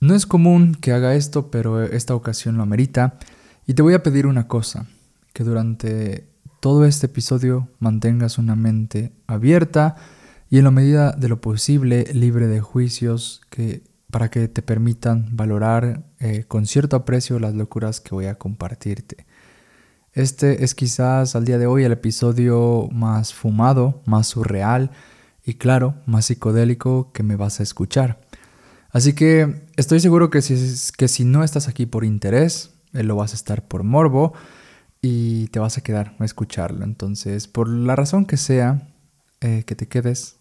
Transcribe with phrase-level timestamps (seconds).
[0.00, 3.18] No es común que haga esto, pero esta ocasión lo amerita.
[3.66, 4.86] Y te voy a pedir una cosa,
[5.32, 6.28] que durante
[6.60, 9.96] todo este episodio mantengas una mente abierta
[10.50, 15.36] y en la medida de lo posible libre de juicios que, para que te permitan
[15.36, 19.26] valorar eh, con cierto aprecio las locuras que voy a compartirte.
[20.12, 24.90] Este es quizás al día de hoy el episodio más fumado, más surreal
[25.44, 28.27] y claro, más psicodélico que me vas a escuchar.
[28.90, 30.56] Así que estoy seguro que si,
[30.96, 34.32] que si no estás aquí por interés, eh, lo vas a estar por morbo
[35.02, 36.84] y te vas a quedar a escucharlo.
[36.84, 38.88] Entonces, por la razón que sea
[39.40, 40.36] eh, que te quedes,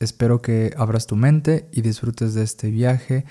[0.00, 3.24] espero que abras tu mente y disfrutes de este viaje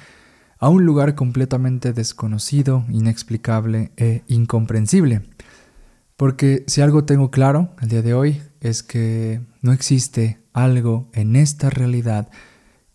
[0.59, 5.23] a un lugar completamente desconocido, inexplicable e incomprensible.
[6.15, 11.35] Porque si algo tengo claro al día de hoy es que no existe algo en
[11.35, 12.29] esta realidad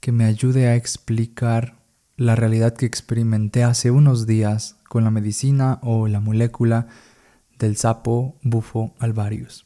[0.02, 1.77] que me ayude a explicar
[2.16, 6.89] la realidad que experimenté hace unos días con la medicina o la molécula
[7.56, 9.64] del sapo bufo alvarius.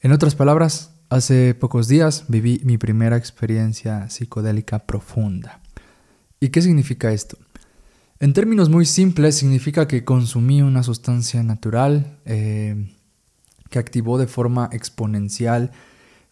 [0.00, 5.60] En otras palabras, hace pocos días viví mi primera experiencia psicodélica profunda.
[6.40, 7.36] ¿Y qué significa esto?
[8.20, 12.90] En términos muy simples, significa que consumí una sustancia natural eh,
[13.68, 15.72] que activó de forma exponencial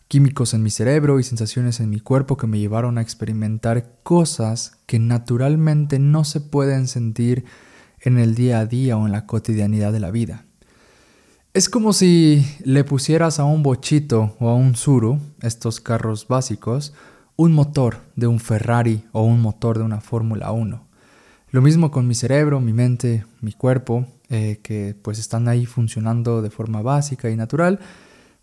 [0.09, 4.79] químicos en mi cerebro y sensaciones en mi cuerpo que me llevaron a experimentar cosas
[4.87, 7.45] que naturalmente no se pueden sentir
[8.01, 10.45] en el día a día o en la cotidianidad de la vida.
[11.55, 16.93] Es como si le pusieras a un bochito o a un suru, estos carros básicos,
[17.37, 20.85] un motor de un Ferrari o un motor de una Fórmula 1.
[21.51, 26.43] Lo mismo con mi cerebro, mi mente, mi cuerpo, eh, que pues están ahí funcionando
[26.43, 27.79] de forma básica y natural,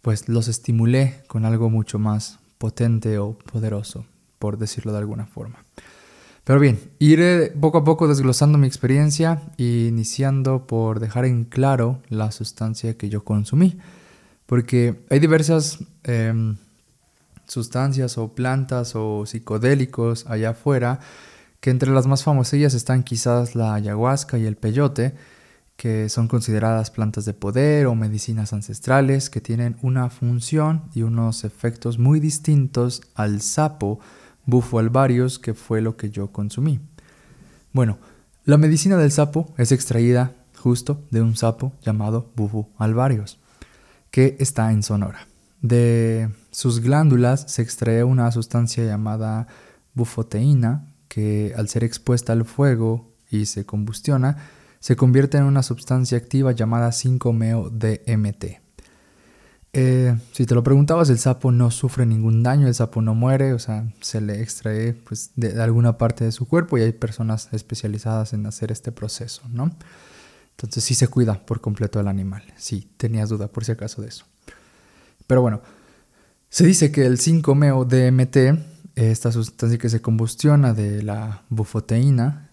[0.02, 4.06] pues los estimulé con algo mucho más potente o poderoso,
[4.40, 5.64] por decirlo de alguna forma.
[6.44, 12.02] Pero bien, iré poco a poco desglosando mi experiencia e iniciando por dejar en claro
[12.10, 13.78] la sustancia que yo consumí,
[14.48, 16.58] porque hay diversas em,
[17.48, 21.00] sustancias o plantas o psicodélicos allá afuera
[21.60, 25.14] que entre las más famosillas están quizás la ayahuasca y el peyote,
[25.82, 31.44] que son consideradas plantas de poder o medicinas ancestrales que tienen una función y unos
[31.44, 34.00] efectos muy distintos al sapo
[34.46, 36.80] bufo alvarius que fue lo que yo consumí.
[37.74, 37.98] Bueno,
[38.46, 43.40] la medicina del sapo es extraída justo de un sapo llamado bufo alvarius,
[44.12, 45.26] que está en Sonora.
[45.64, 49.48] De sus glándulas se extrae una sustancia llamada
[49.96, 54.38] bufoteína, que al ser expuesta al fuego y se combustiona,
[54.82, 58.60] se convierte en una sustancia activa llamada 5-meo-DMT.
[59.74, 63.54] Eh, si te lo preguntabas, el sapo no sufre ningún daño, el sapo no muere,
[63.54, 67.48] o sea, se le extrae pues, de, alguna parte de su cuerpo y hay personas
[67.54, 69.72] especializadas en hacer este proceso, ¿no?
[70.58, 74.10] Entonces sí se cuida por completo el animal, si tenías duda por si acaso de
[74.10, 74.26] eso.
[75.26, 75.62] Pero bueno,
[76.50, 82.51] se dice que el 5-meo-DMT esta sustancia que se combustiona de la bufoteína,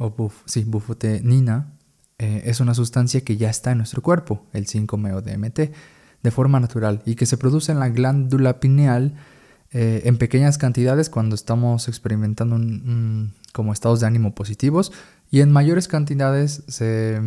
[0.00, 1.74] o buf, sí, bufotenina,
[2.18, 5.70] eh, es una sustancia que ya está en nuestro cuerpo, el 5-MeO-DMT,
[6.22, 9.14] de forma natural y que se produce en la glándula pineal
[9.72, 12.58] eh, en pequeñas cantidades cuando estamos experimentando
[13.52, 14.90] como estados de ánimo positivos
[15.30, 17.20] y en mayores cantidades se,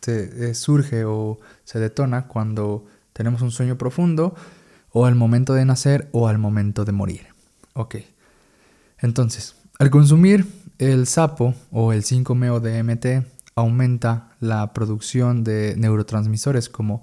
[0.00, 4.34] se eh, surge o se detona cuando tenemos un sueño profundo
[4.92, 7.26] o al momento de nacer o al momento de morir.
[7.74, 7.96] Ok.
[8.98, 10.46] Entonces, al consumir
[10.78, 17.02] el sapo o el 5-MeO-DMT aumenta la producción de neurotransmisores como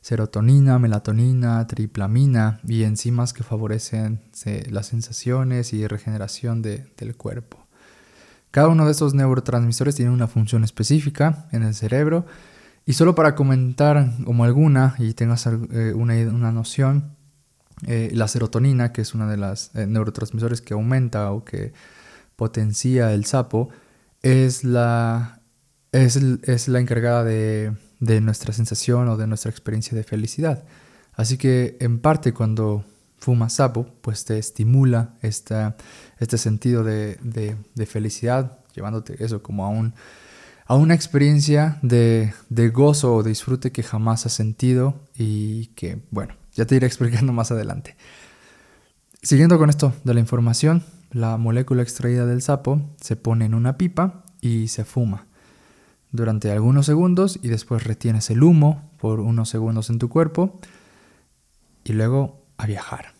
[0.00, 4.20] serotonina, melatonina, triplamina y enzimas que favorecen
[4.70, 7.58] las sensaciones y regeneración del cuerpo.
[8.50, 12.24] Cada uno de estos neurotransmisores tiene una función específica en el cerebro
[12.86, 17.16] y solo para comentar como alguna y tengas eh, una, una noción,
[17.86, 21.74] eh, la serotonina, que es una de las eh, neurotransmisores que aumenta o que
[22.38, 23.68] potencia el sapo,
[24.22, 25.40] es la,
[25.90, 30.64] es, la encargada de, nuestra sensación o de nuestra experiencia de felicidad.
[31.14, 32.84] Así que en parte cuando
[33.18, 35.76] fumas sapo, pues te estimula esta,
[36.20, 37.56] este sentido de,
[37.88, 39.94] felicidad, llevándote eso como a, un,
[40.64, 46.36] a una experiencia de, de gozo o disfrute que jamás has sentido y que, bueno,
[46.54, 47.96] ya te iré explicando más adelante.
[49.24, 53.78] Siguiendo con esto de la información, la molécula extraída del sapo se pone en una
[53.78, 55.26] pipa y se fuma
[56.10, 60.58] durante algunos segundos y después retienes el humo por unos segundos en tu cuerpo
[61.84, 63.18] y luego a viajar.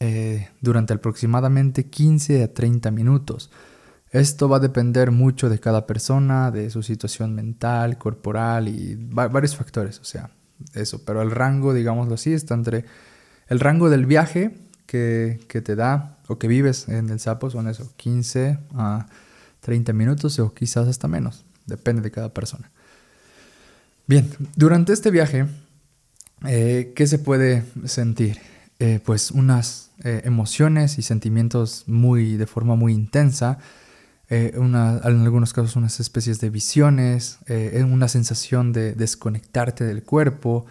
[0.00, 3.50] Eh, durante aproximadamente 15 a 30 minutos.
[4.10, 9.56] Esto va a depender mucho de cada persona, de su situación mental, corporal y varios
[9.56, 10.30] factores, o sea,
[10.74, 11.04] eso.
[11.06, 12.84] Pero el rango, digámoslo así, está entre
[13.48, 17.92] el rango del viaje que, te da o que vives en el sapo son eso,
[17.96, 19.06] 15 a
[19.60, 22.70] 30 minutos o quizás hasta menos, depende de cada persona.
[24.06, 25.46] Bien, durante este viaje,
[26.46, 28.38] eh, ¿qué se puede sentir?
[28.78, 33.58] Eh, pues unas eh, emociones y sentimientos muy, de forma muy intensa,
[34.30, 37.38] en algunos casos unas especies de visiones,
[37.86, 40.66] una sensación de desconectarte del cuerpo,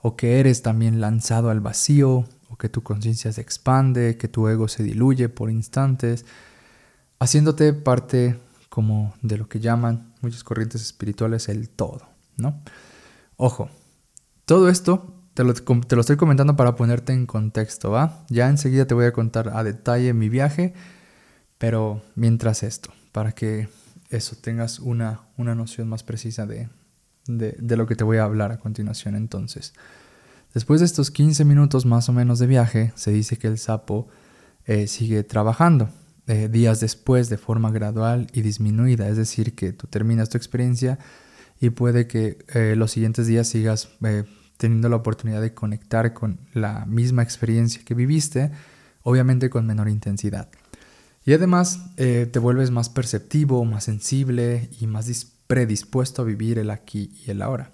[0.00, 2.26] o que eres también lanzado al vacío,
[2.58, 6.26] que tu conciencia se expande, que tu ego se diluye por instantes,
[7.18, 8.38] haciéndote parte
[8.68, 12.60] como de lo que llaman muchas corrientes espirituales el todo, ¿no?
[13.36, 13.70] Ojo,
[14.44, 18.24] todo esto te lo, te lo, estoy comentando para ponerte en contexto, ¿va?
[18.28, 20.74] Ya enseguida te voy a contar a detalle mi viaje,
[21.58, 23.68] pero mientras esto, para que
[24.10, 26.68] eso tengas una, una noción más precisa de,
[27.26, 29.74] de, lo que te voy a hablar a continuación entonces.
[30.54, 34.08] Después de estos 15 minutos más o menos de viaje, se dice que el sapo
[34.66, 35.90] eh, sigue trabajando
[36.26, 40.98] eh, días después de forma gradual y disminuida, es decir, que tú terminas tu experiencia
[41.60, 43.90] y puede que eh, los siguientes días sigas
[44.56, 48.50] teniendo la oportunidad de conectar con la misma experiencia que viviste,
[49.02, 50.48] obviamente con menor intensidad.
[51.24, 57.12] Y además te vuelves más perceptivo, más sensible y más predispuesto a vivir el aquí
[57.26, 57.72] y el ahora.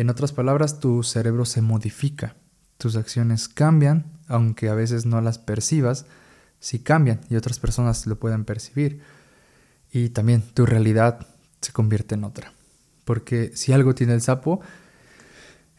[0.00, 2.34] En otras palabras, tu cerebro se modifica,
[2.78, 6.06] tus acciones cambian, aunque a veces no las percibas,
[6.58, 9.02] sí cambian y otras personas lo pueden percibir.
[9.92, 11.26] Y también tu realidad
[11.60, 12.54] se convierte en otra.
[13.04, 14.62] Porque si algo tiene el sapo,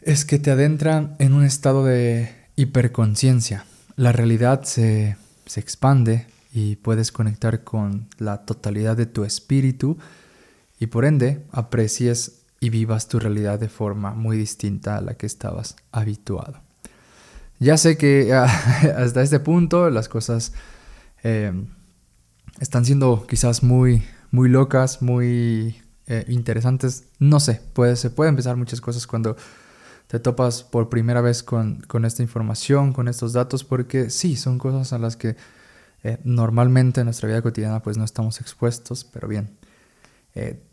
[0.02, 3.64] es que te adentra en un estado de hiperconciencia.
[3.96, 5.16] La realidad se,
[5.46, 9.98] se expande y puedes conectar con la totalidad de tu espíritu
[10.78, 15.26] y por ende aprecies y vivas tu realidad de forma muy distinta a la que
[15.26, 16.60] estabas habituado.
[17.58, 18.32] Ya sé que
[18.96, 20.52] hasta este punto las cosas
[21.24, 21.52] eh,
[22.60, 27.06] están siendo quizás muy, muy locas, muy eh, interesantes.
[27.18, 27.60] No sé,
[27.96, 29.36] se pueden empezar muchas cosas cuando
[30.06, 34.58] te topas por primera vez con, con, esta información, con estos datos, porque sí, son
[34.58, 35.34] cosas a las que
[36.04, 39.50] eh, normalmente en nuestra vida cotidiana pues no estamos expuestos, pero bien.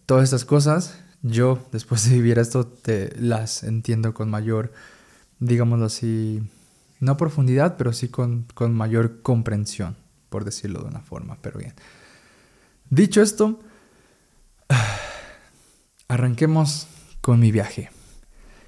[0.06, 4.72] todas estas cosas yo, después de vivir esto, te las entiendo con mayor,
[5.40, 6.42] digámoslo así,
[7.00, 9.98] no profundidad, pero sí con, con mayor comprensión,
[10.30, 11.74] por decirlo de una forma, pero bien.
[12.90, 13.60] Dicho esto,
[16.08, 16.88] arranquemos
[17.22, 17.90] con mi viaje.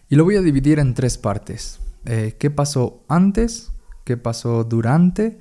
[0.10, 1.80] Y lo voy a dividir en tres partes.
[2.06, 3.72] Eh, ¿Qué pasó antes?
[4.04, 5.40] ¿Qué pasó durante?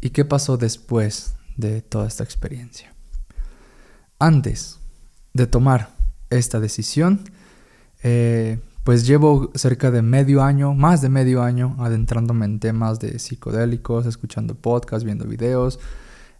[0.00, 2.94] ¿Y qué pasó después de toda esta experiencia?
[4.20, 4.78] Antes
[5.32, 5.97] de tomar
[6.30, 7.20] esta decisión.
[8.02, 13.18] Eh, pues llevo cerca de medio año, más de medio año, adentrándome en temas de
[13.18, 15.78] psicodélicos, escuchando podcasts, viendo videos,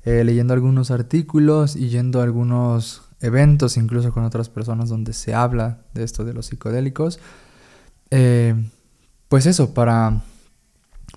[0.05, 5.35] eh, leyendo algunos artículos y yendo a algunos eventos, incluso con otras personas donde se
[5.35, 7.21] habla de esto de los psicodélicos.
[8.11, 8.55] Eh,
[9.29, 10.23] pues eso, para,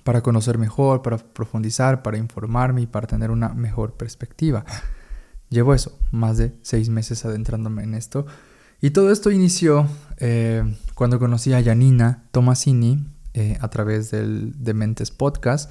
[0.04, 4.66] para conocer mejor, para profundizar, para informarme y para tener una mejor perspectiva.
[5.50, 8.26] Llevo eso, más de seis meses adentrándome en esto.
[8.84, 10.64] Y todo esto inició eh,
[10.96, 15.70] cuando conocí a Janina Tomasini eh, a través del Dementes Podcast.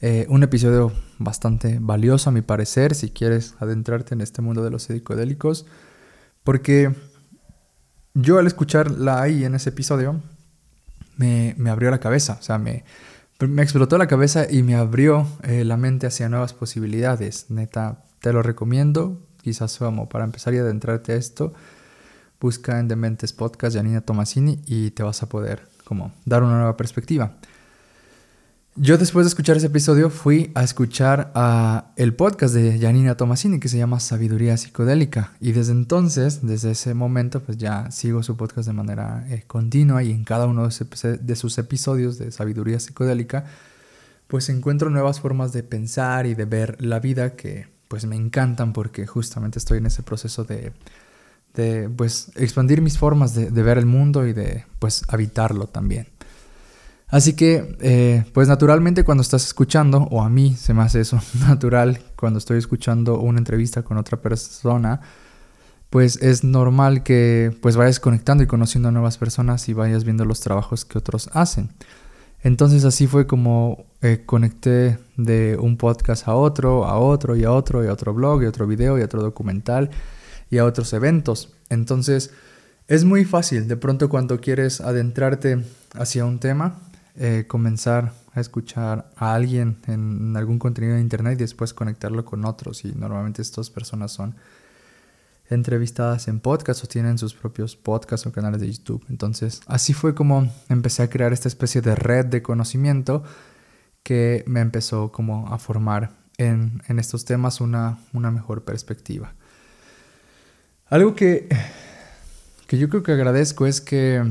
[0.00, 4.70] Eh, un episodio bastante valioso a mi parecer si quieres adentrarte en este mundo de
[4.70, 5.66] los psicodélicos.
[6.42, 6.94] Porque
[8.14, 10.22] yo al escucharla ahí en ese episodio
[11.18, 12.38] me, abrió la cabeza.
[12.40, 12.84] O sea, me,
[13.58, 17.50] explotó la cabeza y me abrió la mente hacia nuevas posibilidades.
[17.50, 19.20] Neta, te lo recomiendo.
[19.42, 21.52] Quizás como para empezar y adentrarte a esto
[22.40, 26.76] busca en Dementes Podcast Janina Tomasini y te vas a poder como dar una nueva
[26.76, 27.36] perspectiva.
[28.76, 33.58] Yo después de escuchar ese episodio fui a escuchar a el podcast de Janina Tomasini
[33.58, 38.36] que se llama Sabiduría Psicodélica y desde entonces, desde ese momento, pues ya sigo su
[38.36, 43.44] podcast de manera eh, continua y en cada uno de, sus episodios de Sabiduría Psicodélica,
[44.28, 48.72] pues encuentro nuevas formas de pensar y de ver la vida que pues me encantan
[48.72, 50.72] porque justamente estoy en ese proceso de
[51.54, 56.08] de pues expandir mis formas de, ver el mundo y de pues habitarlo también.
[57.08, 61.20] Así que eh, pues naturalmente cuando estás escuchando, o a mí se me hace eso
[61.40, 65.00] natural cuando estoy escuchando una entrevista con otra persona,
[65.90, 70.24] pues es normal que pues vayas conectando y conociendo a nuevas personas y vayas viendo
[70.24, 71.70] los trabajos que otros hacen.
[72.42, 77.52] Entonces así fue como eh, conecté de un podcast a otro, a otro y a
[77.52, 79.90] otro, y a otro blog, y otro video, y otro documental,
[80.50, 81.54] y a otros eventos.
[81.68, 82.32] Entonces
[82.88, 85.64] es muy fácil de pronto cuando quieres adentrarte
[85.94, 86.80] hacia un tema,
[87.16, 92.44] eh, comenzar a escuchar a alguien en algún contenido de internet y después conectarlo con
[92.44, 92.84] otros.
[92.84, 94.34] Y normalmente estas personas son
[95.50, 99.04] entrevistadas en podcast o tienen sus propios podcasts o canales de YouTube.
[99.08, 103.24] Entonces, así fue como empecé a crear esta especie de red de conocimiento
[104.02, 109.34] que me empezó como a formar en, estos temas una, una, mejor perspectiva.
[110.90, 111.48] Algo que,
[112.66, 114.24] que yo creo que agradezco es que,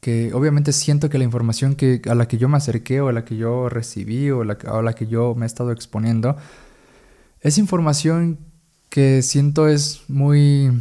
[0.00, 3.12] que obviamente siento que la información que, a la que yo me acerqué o a
[3.12, 6.36] la que yo recibí o la, a la que yo me he estado exponiendo
[7.40, 8.38] es información
[8.90, 10.72] que siento es muy,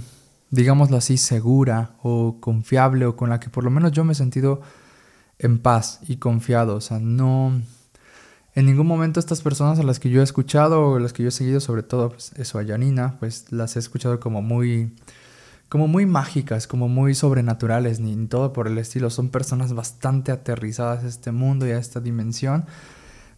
[0.49, 4.15] digámoslo así, segura o confiable o con la que por lo menos yo me he
[4.15, 4.61] sentido
[5.37, 6.75] en paz y confiado.
[6.75, 7.61] O sea, no...
[8.59, 11.29] En ningún momento estas personas a las que yo he escuchado o las que yo
[11.29, 14.93] he seguido, sobre todo pues, eso a Janina, pues las he escuchado como muy,
[15.69, 19.09] como muy mágicas, como muy sobrenaturales, ni, ni todo por el estilo.
[19.11, 22.65] Son personas bastante aterrizadas a este mundo y a esta dimensión,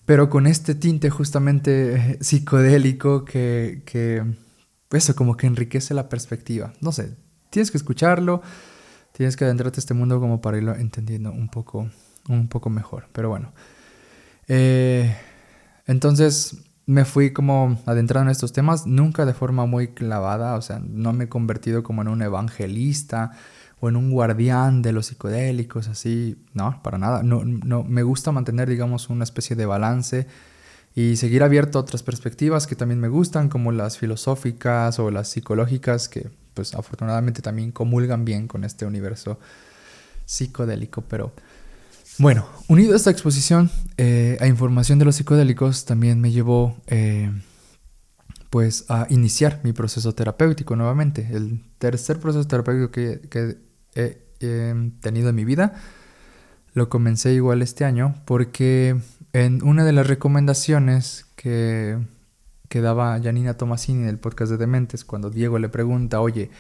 [0.08, 4.24] pero con este tinte justamente psicodélico que, que
[4.90, 6.74] eso como que enriquece la perspectiva.
[6.82, 7.16] No sé,
[7.52, 8.42] tienes que escucharlo,
[9.12, 11.92] tienes que adentrarte a este mundo como para irlo entendiendo un poco,
[12.28, 13.06] un poco mejor.
[13.14, 13.54] Pero bueno,
[14.54, 15.16] eh,
[15.88, 20.82] entonces me fui como adentrando en estos temas, nunca de forma muy clavada, o sea,
[20.86, 23.32] no me he convertido como en un evangelista
[23.80, 27.24] o en un guardián de los psicodélicos, así, no, para nada.
[27.24, 30.28] No, no, me gusta mantener, digamos, una especie de balance
[30.96, 35.30] y seguir abierto a otras perspectivas que también me gustan, como las filosóficas o las
[35.30, 39.40] psicológicas, que pues afortunadamente también comulgan bien con este universo
[40.26, 41.04] psicodélico.
[41.04, 41.32] Pero
[42.22, 47.32] bueno, unido a esta exposición eh, a información de los psicodélicos, también me llevó eh,
[48.52, 51.28] pues a iniciar mi proceso terapéutico nuevamente.
[51.32, 53.58] El tercer proceso terapéutico que,
[53.96, 55.74] he tenido en mi vida.
[56.74, 59.02] Lo comencé igual este año porque
[59.34, 61.98] en una de las recomendaciones que,
[62.70, 66.52] que daba Janina Tomasini en el podcast de Dementes, cuando Diego le pregunta, oye,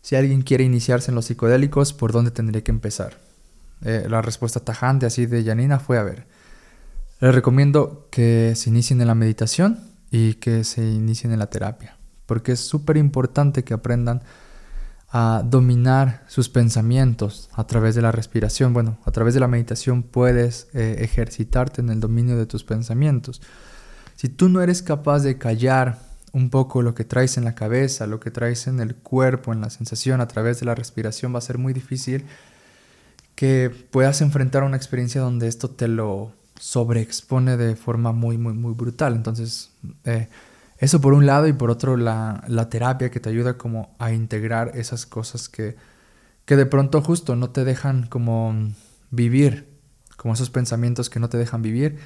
[0.00, 3.25] si alguien quiere iniciarse en los psicodélicos, ¿por dónde tendría que empezar?
[3.82, 6.26] Eh, la respuesta tajante así de Janina fue, a ver,
[7.20, 9.80] les recomiendo que se inicien en la meditación
[10.10, 14.22] y que se inicien en la terapia, porque es súper importante que aprendan
[15.08, 18.74] a dominar sus pensamientos a través de la respiración.
[18.74, 23.40] Bueno, a través de la meditación puedes eh, ejercitarte en el dominio de tus pensamientos.
[24.14, 25.98] Si tú no eres capaz de callar
[26.32, 29.60] un poco lo que traes en la cabeza, lo que traes en el cuerpo, en
[29.60, 32.26] la sensación a través de la respiración, va a ser muy difícil
[33.36, 38.72] que puedas enfrentar una experiencia donde esto te lo sobreexpone de forma muy, muy, muy
[38.72, 39.14] brutal.
[39.14, 39.70] Entonces,
[40.04, 40.28] eh,
[40.78, 44.72] eso por un lado y por otro la, terapia que te ayuda como a integrar
[44.74, 45.76] esas cosas que,
[46.46, 48.54] que de pronto justo no te dejan como
[49.10, 49.68] vivir,
[50.16, 51.98] como esos pensamientos que no te dejan vivir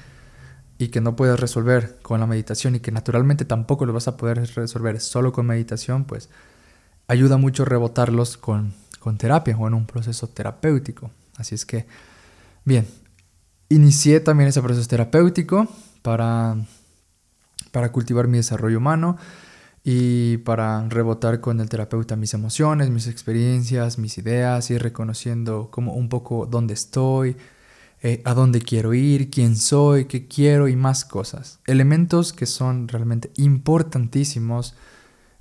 [0.77, 4.17] y que no puedes resolver con la meditación y que naturalmente tampoco lo vas a
[4.17, 6.29] poder resolver solo con meditación, pues
[7.07, 11.11] ayuda mucho rebotarlos con, con terapia o en un proceso terapéutico.
[11.41, 11.85] Así es que,
[12.63, 12.87] bien,
[13.69, 15.67] inicié también ese proceso terapéutico
[16.01, 16.55] para
[17.71, 19.17] para cultivar mi desarrollo humano
[19.83, 25.93] y para rebotar con el terapeuta mis emociones, mis experiencias, mis ideas, ir reconociendo como
[25.93, 27.35] un poco dónde estoy,
[28.03, 31.59] eh, a dónde quiero ir, quién soy, qué quiero y más cosas.
[31.65, 34.75] Elementos que son realmente importantísimos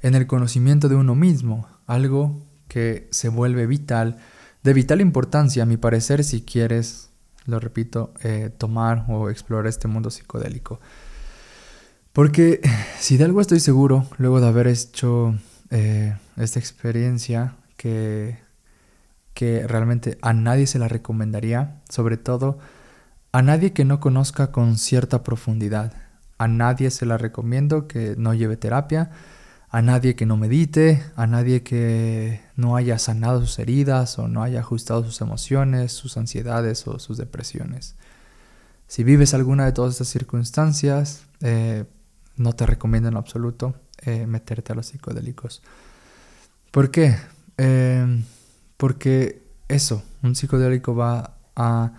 [0.00, 4.18] en el conocimiento de uno mismo, algo que se vuelve vital,
[4.62, 7.10] de vital importancia a mi parecer si quieres,
[7.46, 10.80] lo repito, eh, tomar o explorar este mundo psicodélico.
[12.12, 12.60] Porque
[12.98, 15.34] si de algo estoy seguro, luego de haber hecho
[15.70, 18.38] eh, esta experiencia que,
[19.34, 22.58] que realmente a nadie se la recomendaría, sobre todo
[23.32, 25.92] a nadie que no conozca con cierta profundidad.
[26.38, 29.10] A nadie se la recomiendo que no lleve terapia,
[29.70, 34.42] a nadie que no medite, a nadie que no haya sanado sus heridas o no
[34.42, 37.94] haya ajustado sus emociones, sus ansiedades o sus depresiones.
[38.88, 41.84] Si vives alguna de todas estas circunstancias, eh,
[42.36, 45.62] no te recomiendo en absoluto eh, meterte a los psicodélicos.
[46.72, 47.16] ¿Por qué?
[47.56, 48.24] Eh,
[48.76, 51.92] porque eso, un psicodélico va a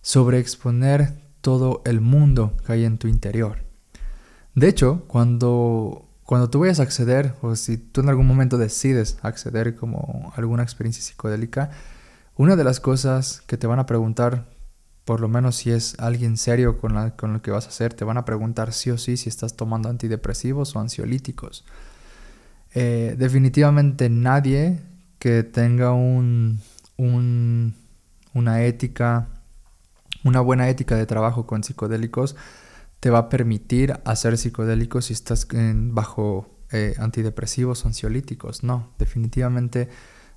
[0.00, 3.58] sobreexponer todo el mundo que hay en tu interior.
[4.54, 9.18] De hecho, cuando, cuando tú vayas a acceder, o si tú en algún momento decides
[9.22, 11.70] acceder como alguna experiencia psicodélica,
[12.36, 14.46] una de las cosas que te van a preguntar
[15.04, 18.18] por lo menos si es alguien serio con, lo que vas a hacer, te van
[18.18, 21.64] a preguntar sí o sí si estás tomando antidepresivos o ansiolíticos.
[22.74, 24.80] Eh, definitivamente nadie
[25.18, 26.60] que tenga un,
[26.96, 29.28] una ética,
[30.24, 32.36] una buena ética de trabajo con psicodélicos,
[33.02, 38.62] te va a permitir hacer psicodélicos si estás bajo eh, antidepresivos o ansiolíticos.
[38.62, 39.88] No, definitivamente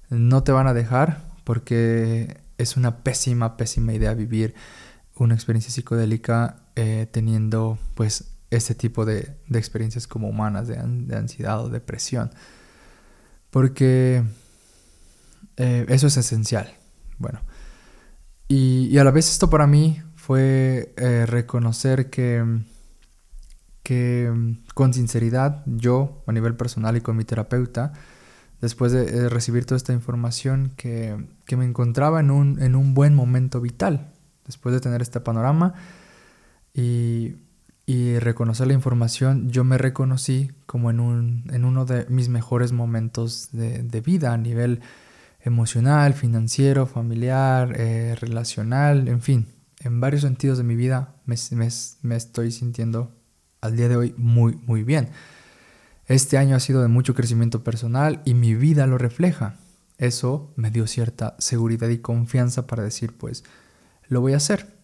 [0.10, 4.55] no te van a dejar porque es una pésima, pésima idea vivir
[5.15, 10.79] una experiencia psicodélica eh, teniendo pues este tipo de, experiencias como humanas de,
[11.15, 12.31] ansiedad o depresión.
[13.51, 14.24] Porque
[15.57, 16.74] eh, eso es esencial.
[17.19, 17.41] Bueno,
[18.48, 22.44] y, a la vez esto para mí fue eh, reconocer que,
[23.84, 27.94] que con sinceridad yo a nivel personal y con mi terapeuta,
[28.60, 31.15] después de, recibir toda esta información, que,
[31.55, 34.13] me encontraba en un, en un, buen momento vital,
[34.48, 35.75] después de tener este panorama
[36.74, 37.36] y,
[38.17, 43.50] reconocer la información, yo me reconocí como en, un, en uno de mis mejores momentos
[43.51, 44.82] de, vida a nivel
[45.41, 51.36] emocional, financiero, familiar, eh, relacional, en fin, en varios sentidos de mi vida me,
[52.15, 53.15] estoy sintiendo
[53.62, 55.10] al día de hoy muy, muy bien.
[56.08, 59.58] Este año ha sido de mucho crecimiento personal y mi vida lo refleja.
[59.98, 63.44] Eso me dio cierta seguridad y confianza para decir, pues,
[64.08, 64.75] lo voy a hacer.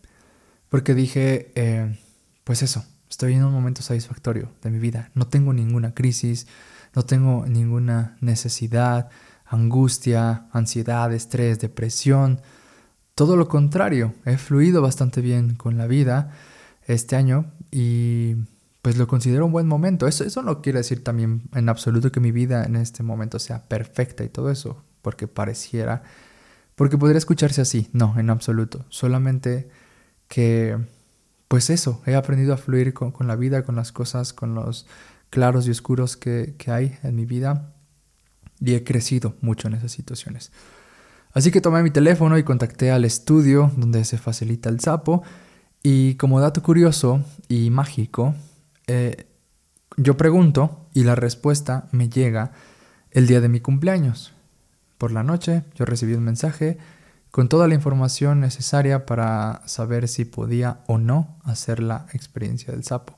[0.70, 2.00] Porque dije, eh,
[2.44, 5.12] pues eso, estoy en un momento satisfactorio de mi vida.
[5.14, 6.48] No tengo ninguna crisis,
[6.96, 9.10] no tengo ninguna necesidad,
[9.46, 12.42] angustia, ansiedad, estrés, depresión.
[13.16, 16.32] Todo lo contrario, he fluido bastante bien con la vida
[16.88, 18.36] este año y
[18.82, 20.08] pues lo considero un buen momento.
[20.08, 23.64] Eso, eso no quiere decir también en absoluto que mi vida en este momento sea
[23.64, 26.04] perfecta y todo eso, porque pareciera,
[26.76, 28.86] porque podría escucharse así, no, en absoluto.
[28.90, 29.70] Solamente
[30.28, 30.78] que,
[31.48, 34.88] pues eso, he aprendido a fluir con, la vida, con las cosas, con los
[35.30, 37.74] claros y oscuros que, que hay en mi vida
[38.60, 40.52] y he crecido mucho en esas situaciones.
[41.34, 45.24] Así que tomé mi teléfono y contacté al estudio donde se facilita el sapo
[45.84, 48.36] y como dato curioso y mágico,
[48.88, 49.28] eh,
[49.98, 52.52] yo pregunto y la respuesta me llega
[53.12, 54.34] el día de mi cumpleaños.
[54.98, 56.78] Por la noche yo recibí un mensaje
[57.32, 62.84] con toda la información necesaria para saber si podía o no hacer la experiencia del
[62.84, 63.18] sapo.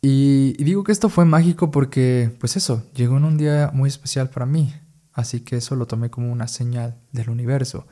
[0.00, 4.30] Y, digo que esto fue mágico porque, pues eso, llegó en un día muy especial
[4.30, 4.72] para mí,
[5.18, 7.86] así que eso lo tomé como una señal del universo.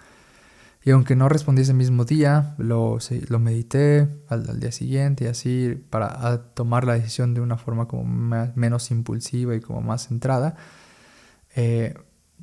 [0.84, 5.74] Y aunque no respondí ese mismo día, lo, lo medité al, día siguiente y así
[5.90, 8.04] para tomar la decisión de una forma como
[8.54, 10.54] menos impulsiva y como más centrada.
[11.56, 11.94] Eh,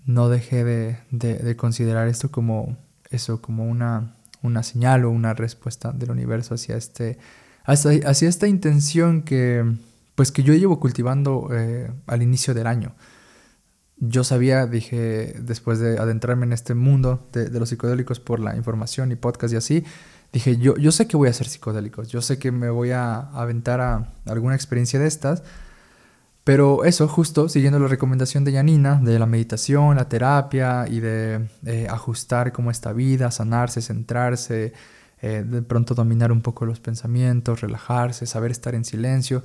[0.06, 2.76] no dejé de, considerar esto como
[3.10, 7.20] eso, como una, una señal o una respuesta del universo hacia este,
[7.64, 9.64] hacia, esta intención que,
[10.16, 12.94] pues que yo llevo cultivando eh, al inicio del año
[14.10, 19.12] yo sabía, dije, después de adentrarme en este mundo de, los psicodélicos por la información
[19.12, 19.86] y podcast y así,
[20.34, 23.20] dije, yo, yo sé que voy a hacer psicodélicos, yo sé que me voy a
[23.20, 25.44] aventar a alguna experiencia de estas,
[26.44, 31.48] pero eso, justo siguiendo la recomendación de Janina, de la meditación, la terapia y de
[31.66, 34.74] eh, ajustar como esta vida, sanarse, centrarse,
[35.22, 39.42] eh, de pronto dominar un poco los pensamientos, relajarse, saber estar en silencio.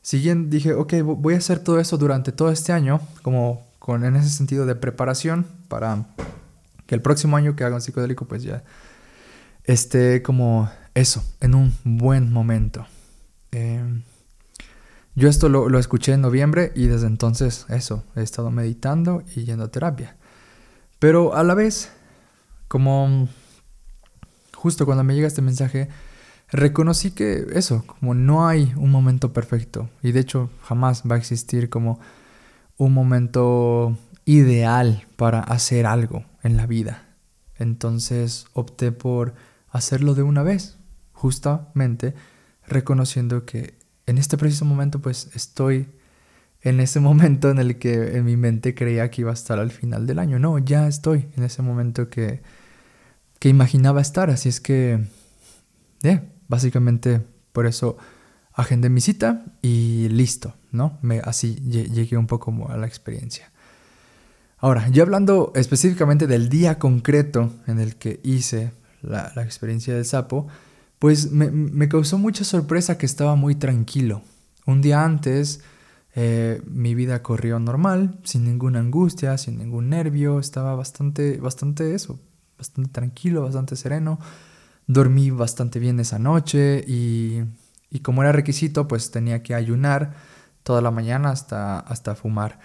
[0.00, 4.16] Siguiendo, dije, ok, voy a hacer todo eso durante todo este año, como con, en
[4.16, 6.06] ese sentido de preparación para
[6.86, 8.64] que el próximo año que haga un psicodélico pues ya
[9.64, 12.86] esté como eso, en un buen momento.
[13.52, 14.00] Em,
[15.14, 19.44] yo esto lo, lo, escuché en noviembre y desde entonces eso, he estado meditando y
[19.44, 20.16] yendo a terapia.
[20.98, 21.90] Pero a la vez,
[22.68, 23.28] como
[24.54, 25.90] justo cuando me llega este mensaje,
[26.50, 31.18] reconocí que eso, como no hay un momento perfecto y de hecho jamás va a
[31.18, 32.00] existir como
[32.76, 37.04] un momento ideal para hacer algo en la vida.
[37.56, 39.34] Entonces opté por
[39.68, 40.78] hacerlo de una vez,
[41.12, 42.14] justamente
[42.66, 43.74] reconociendo que
[44.06, 45.88] en este preciso momento pues estoy
[46.62, 49.70] en ese momento en el que en mi mente creía que iba a estar al
[49.70, 50.38] final del año.
[50.38, 52.42] No, ya estoy en ese momento que,
[53.38, 54.30] que imaginaba estar.
[54.30, 55.06] Así es que,
[56.02, 57.20] yeah, básicamente
[57.52, 57.96] por eso
[58.54, 60.98] agendé mi cita y listo, ¿no?
[61.02, 63.50] Me, así llegué un poco a la experiencia.
[64.58, 70.46] Ahora, ya hablando específicamente del día concreto en el que hice la, experiencia del sapo,
[70.98, 74.22] pues me, causó mucha sorpresa que estaba muy tranquilo.
[74.64, 75.60] Un día antes
[76.14, 82.18] eh, mi vida corrió normal, sin ninguna angustia, sin ningún nervio, estaba bastante, bastante eso,
[82.56, 84.18] bastante tranquilo, bastante sereno.
[84.86, 87.42] dormí bastante bien esa noche y,
[87.94, 90.14] y como era requisito, pues tenía que ayunar
[90.64, 92.58] toda la mañana hasta, hasta fumar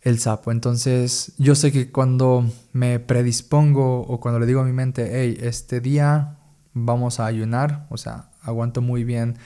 [0.00, 0.50] el sapo.
[0.50, 5.36] Entonces yo sé que cuando me predispongo o cuando le digo a mi mente, hey,
[5.42, 6.38] este día
[6.72, 9.36] vamos a ayunar, o sea, aguanto muy bien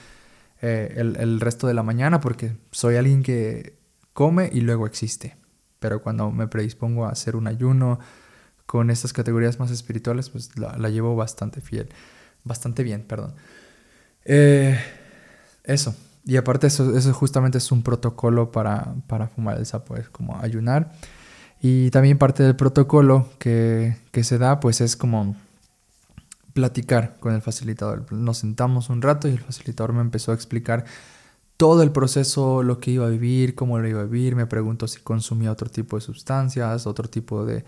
[0.61, 3.77] eh, el, resto de la mañana porque soy alguien que
[4.13, 5.35] come y luego existe.
[5.79, 7.99] Pero cuando me predispongo a hacer un ayuno
[8.65, 11.89] con estas categorías más espirituales, pues la, llevo bastante fiel,
[12.45, 13.35] bastante bien, perdón.
[14.23, 14.79] Eh,
[15.67, 20.09] eso, y aparte eso, eso justamente es un protocolo para, para fumar el sapo, es
[20.09, 20.91] como ayunar.
[21.61, 25.35] Y también parte del protocolo que, que se da pues es como
[26.53, 28.11] platicar con el facilitador.
[28.11, 30.85] Nos sentamos un rato y el facilitador me empezó a explicar
[31.55, 34.35] todo el proceso, lo que iba a vivir, cómo lo iba a vivir.
[34.35, 37.63] Me preguntó si consumía otro tipo de sustancias, otro tipo de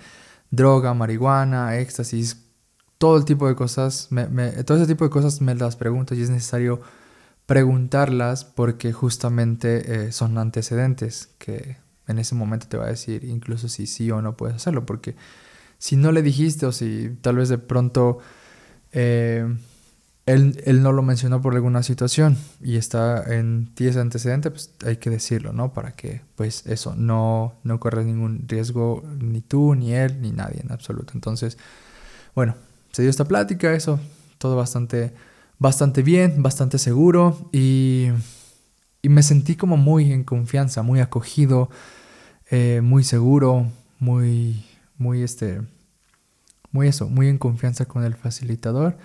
[0.52, 2.38] droga, marihuana, éxtasis,
[2.98, 4.08] todo el tipo de cosas.
[4.12, 4.26] Me,
[4.64, 6.82] todo ese tipo de cosas me las pregunto y es necesario
[7.50, 13.68] preguntarlas porque justamente eh, son antecedentes que en ese momento te va a decir incluso
[13.70, 15.16] si sí o no puedes hacerlo porque
[15.80, 18.20] si no le dijiste o si tal vez de pronto
[18.92, 19.52] eh,
[20.28, 24.72] él, él, no lo mencionó por alguna situación y está en ti ese antecedente, pues
[24.86, 25.74] hay que decirlo, ¿no?
[25.74, 30.62] Para que pues eso, no, no corres ningún riesgo ni tú, ni él, ni nadie
[30.62, 31.14] en absoluto.
[31.16, 31.58] Entonces,
[32.36, 32.54] bueno,
[32.92, 34.00] se dio esta plática, eso,
[34.38, 35.14] todo bastante
[35.60, 38.08] bastante bien, bastante seguro y,
[39.02, 41.70] y me sentí como muy en confianza, muy acogido,
[42.50, 44.66] eh, muy seguro, muy,
[44.98, 45.62] muy este,
[46.72, 48.98] muy eso, muy en confianza con el facilitador,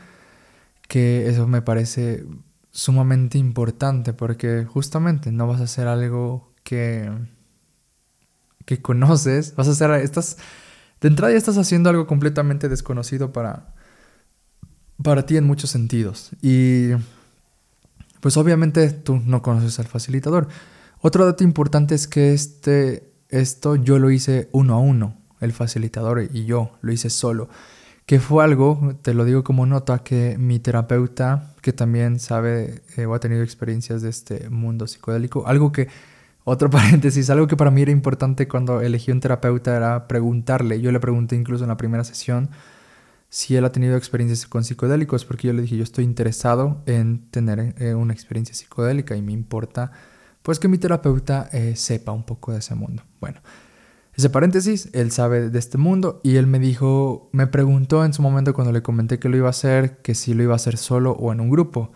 [0.89, 2.25] que eso me parece
[2.71, 7.11] sumamente importante porque justamente no vas a hacer algo que
[8.65, 10.39] que conoces, vas a hacer estás
[11.01, 13.75] de entrada ya estás haciendo algo completamente desconocido para
[15.03, 16.31] para ti en muchos sentidos.
[16.43, 16.91] Y
[18.21, 20.49] pues obviamente tú no conoces al facilitador.
[21.01, 26.29] Otro dato importante es que este, esto yo lo hice uno a uno, el facilitador
[26.33, 27.49] y yo lo hice solo.
[28.07, 33.07] Que fue algo, te lo digo como nota, que mi terapeuta, que también sabe eh,
[33.07, 35.89] o ha tenido experiencias de este mundo psicodélico, algo que,
[36.45, 40.81] otro paréntesis, algo que para mí era importante cuando elegí un terapeuta era preguntarle.
[40.81, 42.51] Yo le pregunté incluso en la primera sesión,
[43.35, 47.29] si él ha tenido experiencias con psicodélicos, porque yo le dije, yo estoy interesado en
[47.33, 49.91] tener eh, una experiencia psicodélica y me importa
[50.43, 53.03] pues que mi terapeuta eh, sepa un poco de ese mundo.
[53.21, 53.41] Bueno,
[54.15, 58.23] ese paréntesis, él sabe de este mundo y él me dijo, me preguntó en su
[58.23, 60.77] momento cuando le comenté que lo iba a hacer, que si lo iba a hacer
[60.77, 61.91] solo o en un grupo.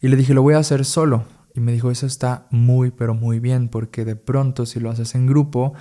[0.00, 1.24] Y le dije, lo voy a hacer solo.
[1.56, 5.16] Y me dijo, eso está muy, pero muy bien, porque de pronto si lo haces
[5.16, 5.74] en grupo,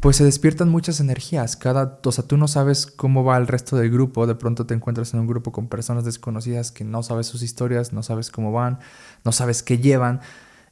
[0.00, 1.56] pues se despiertan muchas energías.
[1.56, 4.26] Cada, o sea, tú no sabes cómo va el resto del grupo.
[4.26, 7.92] De pronto te encuentras en un grupo con personas desconocidas que no sabes sus historias,
[7.92, 8.78] no sabes cómo van,
[9.24, 10.20] no sabes qué llevan.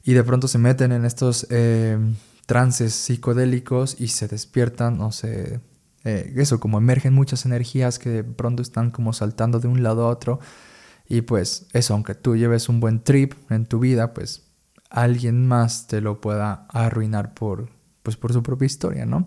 [0.03, 1.97] Y de pronto se meten en estos eh,
[2.47, 5.59] trances psicodélicos y se despiertan o se...
[6.03, 10.05] Eh, eso, como emergen muchas energías que de pronto están como saltando de un lado
[10.05, 10.39] a otro.
[11.07, 14.47] Y pues eso, aunque tú lleves un buen trip en tu vida, pues
[14.89, 17.69] alguien más te lo pueda arruinar por
[18.03, 19.25] pues por su propia historia, ¿no?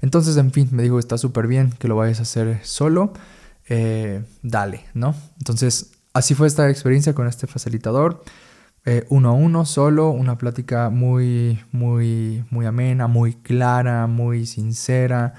[0.00, 3.12] Entonces, en fin, me dijo, está súper bien que lo vayas a hacer solo,
[3.68, 5.14] eh, dale, ¿no?
[5.38, 8.24] Entonces, así fue esta experiencia con este facilitador,
[8.84, 15.34] eh, uno a uno, solo, una plática muy, muy, muy amena, muy clara, muy sincera,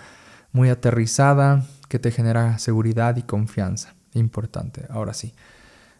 [0.53, 3.95] muy aterrizada, que te genera seguridad y confianza.
[4.13, 5.33] Importante, ahora sí.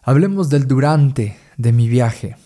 [0.04, 2.38] Hablemos del durante de mi viaje.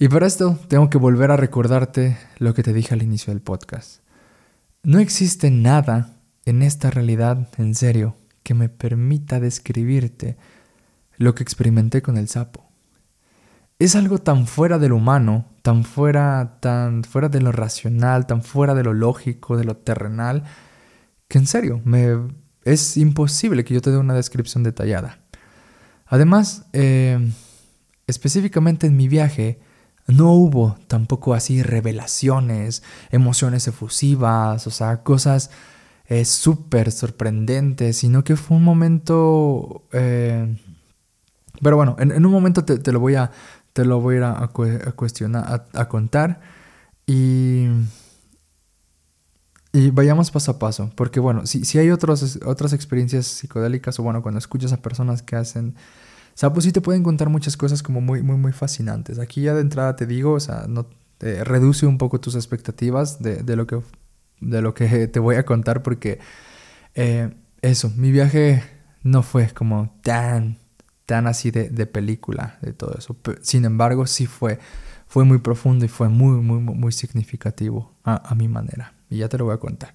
[0.00, 3.42] Y para esto tengo que volver a recordarte lo que te dije al inicio del
[3.42, 4.00] podcast.
[4.84, 10.36] No existe nada en esta realidad, en serio, que me permita describirte
[11.16, 12.70] lo que experimenté con el sapo.
[13.80, 18.42] Es algo tan fuera de lo humano, tan fuera, tan fuera de lo racional, tan
[18.42, 20.44] fuera de lo lógico, de lo terrenal,
[21.26, 22.16] que en serio, me,
[22.62, 25.18] es imposible que yo te dé una descripción detallada.
[26.06, 27.32] Además, eh,
[28.06, 29.58] específicamente en mi viaje,
[30.08, 35.50] no hubo tampoco así revelaciones, emociones efusivas, o sea, cosas
[36.06, 39.84] eh, súper sorprendentes, sino que fue un momento...
[39.92, 40.56] Eh,
[41.60, 43.30] pero bueno, en, un momento te, lo voy a,
[43.72, 46.40] te lo voy a, a, cuestionar, a, contar
[47.06, 47.66] y...
[49.70, 54.02] Y vayamos paso a paso, porque bueno, si, si hay otros, otras experiencias psicodélicas o
[54.02, 55.76] bueno, cuando escuchas a personas que hacen
[56.38, 59.18] o sea, pues sí te pueden contar muchas cosas como muy, muy, muy fascinantes.
[59.18, 60.86] Aquí ya de entrada te digo, o sea, no,
[61.18, 63.80] reduce un poco tus expectativas de, de, lo que,
[64.40, 66.20] de lo que te voy a contar porque
[66.94, 68.62] eh, eso, mi viaje
[69.02, 70.58] no fue como tan
[71.06, 73.16] tan así de, película, de todo eso.
[73.40, 74.60] sin embargo, sí fue,
[75.08, 78.92] fue muy profundo y fue muy, muy, muy significativo a, mi manera.
[79.10, 79.92] Y ya te lo voy a contar.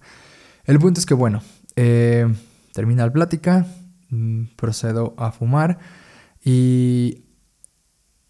[0.65, 1.41] El punto es que, bueno,
[1.77, 2.27] eh,
[2.73, 3.65] termina la plática,
[4.09, 6.02] mm, procedo a fumar
[6.43, 7.23] y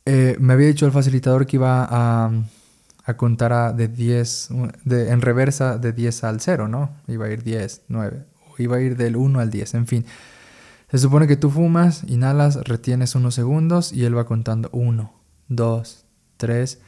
[0.06, 2.32] eh, me había dicho el facilitador que iba a,
[3.06, 4.49] a contar de 10,
[4.86, 6.95] de, en reversa de 10 al 0, ¿no?
[7.08, 10.06] Iba a ir 10, 9, o iba a ir del 1 al 10, en fin.
[10.91, 15.12] Se supone que tú fumas, inhalas, retienes unos segundos y él va contando 1,
[15.47, 16.06] 2,
[16.38, 16.80] 3.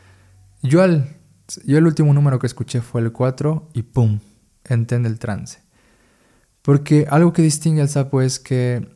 [0.62, 1.16] Yo, al,
[1.66, 4.20] yo el último número que escuché fue el 4 y ¡pum!
[4.64, 5.60] Entré en el trance.
[6.62, 8.88] Porque algo que distingue al sapo es que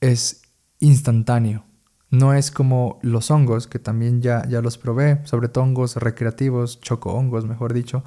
[0.00, 0.42] es
[0.80, 1.64] instantáneo.
[2.10, 6.80] No es como los hongos, que también ya, ya los probé, sobre todo hongos recreativos,
[6.80, 8.02] choco hongos, mejor dicho,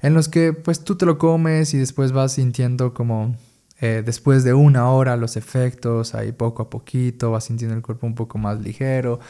[0.00, 3.34] en los que pues tú te lo comes y después vas sintiendo como
[3.80, 8.06] eh, después de una hora los efectos, ahí poco a poquito, vas sintiendo el cuerpo
[8.06, 9.20] un poco más ligero,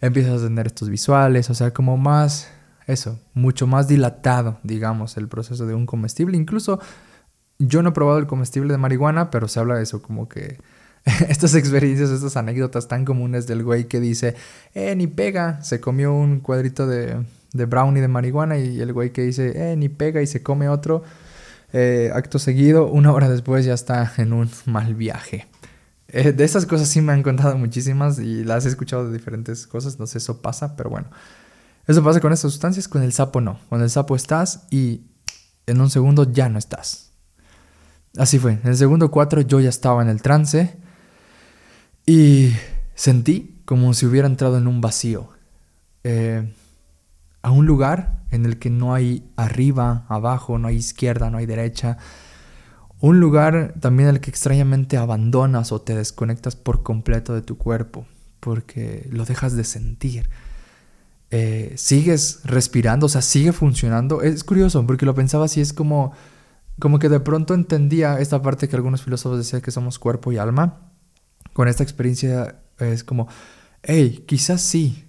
[0.00, 2.48] empiezas a tener estos visuales, o sea, como más,
[2.86, 6.36] eso, mucho más dilatado, digamos, el proceso de un comestible.
[6.36, 6.80] Incluso
[7.58, 10.58] yo no he probado el comestible de marihuana, pero se habla de eso como que
[11.28, 14.34] estas experiencias, estas anécdotas tan comunes del güey que dice,
[14.74, 19.12] eh, ni pega, se comió un cuadrito de, de brownie de marihuana y el güey
[19.12, 21.02] que dice, eh, ni pega y se come otro,
[21.72, 25.46] eh, acto seguido, una hora después ya está en un mal viaje.
[26.08, 29.66] Eh, de esas cosas sí me han contado muchísimas y las he escuchado de diferentes
[29.66, 31.08] cosas, no sé, eso pasa, pero bueno.
[31.86, 33.58] Eso pasa con estas sustancias, con el sapo no.
[33.70, 35.06] Con el sapo estás y
[35.66, 37.12] en un segundo ya no estás.
[38.16, 40.76] Así fue, en el segundo 4 yo ya estaba en el trance
[42.08, 42.56] y
[42.94, 45.28] sentí como si hubiera entrado en un vacío,
[46.04, 46.54] eh,
[47.42, 51.44] a un lugar en el que no hay arriba, abajo, no hay izquierda, no hay
[51.44, 51.98] derecha.
[52.98, 57.58] Un lugar también en el que extrañamente abandonas o te desconectas por completo de tu
[57.58, 58.06] cuerpo,
[58.40, 60.30] porque lo dejas de sentir.
[61.30, 64.22] Eh, sigues respirando, o sea, sigue funcionando.
[64.22, 66.12] Es curioso, porque lo pensaba así, es como,
[66.78, 70.38] como que de pronto entendía esta parte que algunos filósofos decían que somos cuerpo y
[70.38, 70.87] alma
[71.58, 73.26] con esta experiencia es como,
[73.82, 75.08] hey, quizás sí,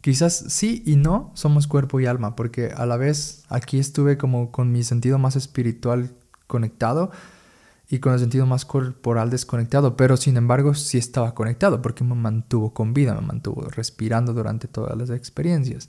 [0.00, 4.52] quizás sí y no somos cuerpo y alma, porque a la vez aquí estuve como
[4.52, 6.14] con mi sentido más espiritual
[6.46, 7.10] conectado
[7.90, 12.14] y con el sentido más corporal desconectado, pero sin embargo sí estaba conectado porque me
[12.14, 15.88] mantuvo con vida, me mantuvo respirando durante todas las experiencias.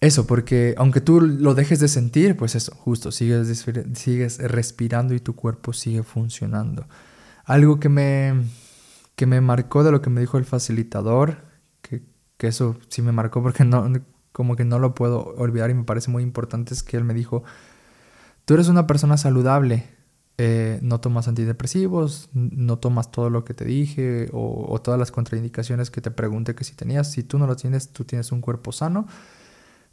[0.00, 5.20] Eso, porque aunque tú lo dejes de sentir, pues eso, justo, sigues, sigues respirando y
[5.20, 6.88] tu cuerpo sigue funcionando.
[7.44, 8.32] Algo que me,
[9.16, 11.38] que me marcó de lo que me dijo el facilitador,
[11.82, 12.02] que,
[12.36, 13.90] que eso sí me marcó porque no,
[14.32, 17.14] como que no lo puedo olvidar y me parece muy importante, es que él me
[17.14, 17.44] dijo,
[18.44, 19.88] tú eres una persona saludable,
[20.38, 25.92] eh, no tomas antidepresivos, no tomas todo lo que te dije o, todas las contraindicaciones
[25.92, 28.72] que te pregunté que si tenías, si tú no lo tienes, tú tienes un cuerpo
[28.72, 29.06] sano,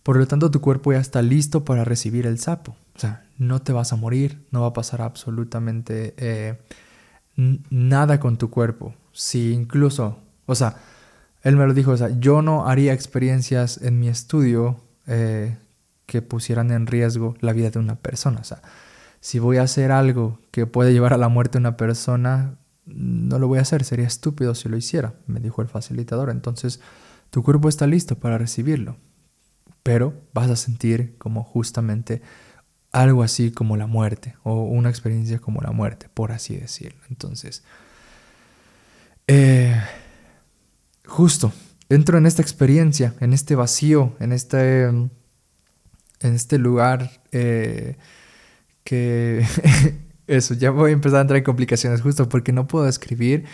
[0.02, 3.62] por lo tanto tu cuerpo ya está listo para recibir el sapo, o sea, no
[3.62, 6.16] te vas a morir, no va a pasar absolutamente...
[6.18, 6.58] Eh,
[7.70, 8.94] nada con tu cuerpo.
[9.14, 10.78] Si incluso, o sea,
[11.44, 15.58] él me lo dijo, o sea, yo no haría experiencias en mi estudio eh,
[16.06, 18.40] que pusieran en riesgo la vida de una persona.
[18.40, 18.62] O sea,
[19.20, 23.40] si voy a hacer algo que puede llevar a la muerte a una persona, no
[23.40, 26.30] lo voy a hacer, sería estúpido si lo hiciera, me dijo el facilitador.
[26.30, 26.80] Entonces,
[27.30, 28.98] tu cuerpo está listo para recibirlo,
[29.84, 32.22] pero vas a sentir como justamente
[32.92, 37.00] algo así como la muerte o una experiencia como la muerte, por así decirlo.
[37.10, 37.64] Entonces,
[39.32, 39.82] eh,
[41.06, 41.54] justo,
[41.90, 45.10] entro en esta experiencia, en este vacío, en este, en
[46.22, 47.98] este lugar eh,
[48.84, 49.46] que...
[50.28, 53.46] eso, ya voy a empezar a entrar en complicaciones justo porque no puedo escribir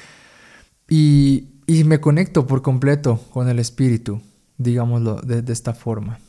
[0.88, 4.22] y, y me conecto por completo con el espíritu,
[4.58, 6.20] digámoslo de, de esta forma.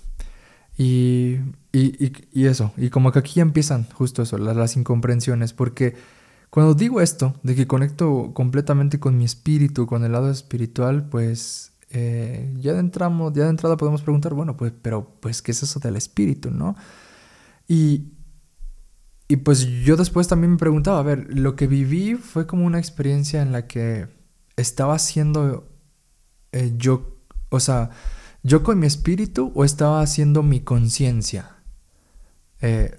[0.76, 1.38] Y,
[1.72, 5.96] y, y, eso, y como que aquí ya empiezan justo eso, las, las, incomprensiones, porque
[6.50, 11.72] cuando digo esto, de que conecto completamente con mi espíritu, con el lado espiritual, pues
[11.90, 15.62] eh, ya, de entramos, ya de entrada podemos preguntar, bueno, pues, pero pues, ¿qué es
[15.62, 16.76] eso del espíritu, no?
[17.66, 18.12] Y,
[19.28, 22.78] y pues yo después también me preguntaba, a ver, lo que viví fue como una
[22.78, 24.08] experiencia en la que
[24.56, 25.68] estaba haciendo
[26.52, 27.18] eh, yo,
[27.50, 27.90] o sea,
[28.42, 31.56] ¿Yo con mi espíritu o estaba haciendo mi conciencia?
[32.60, 32.98] Eh,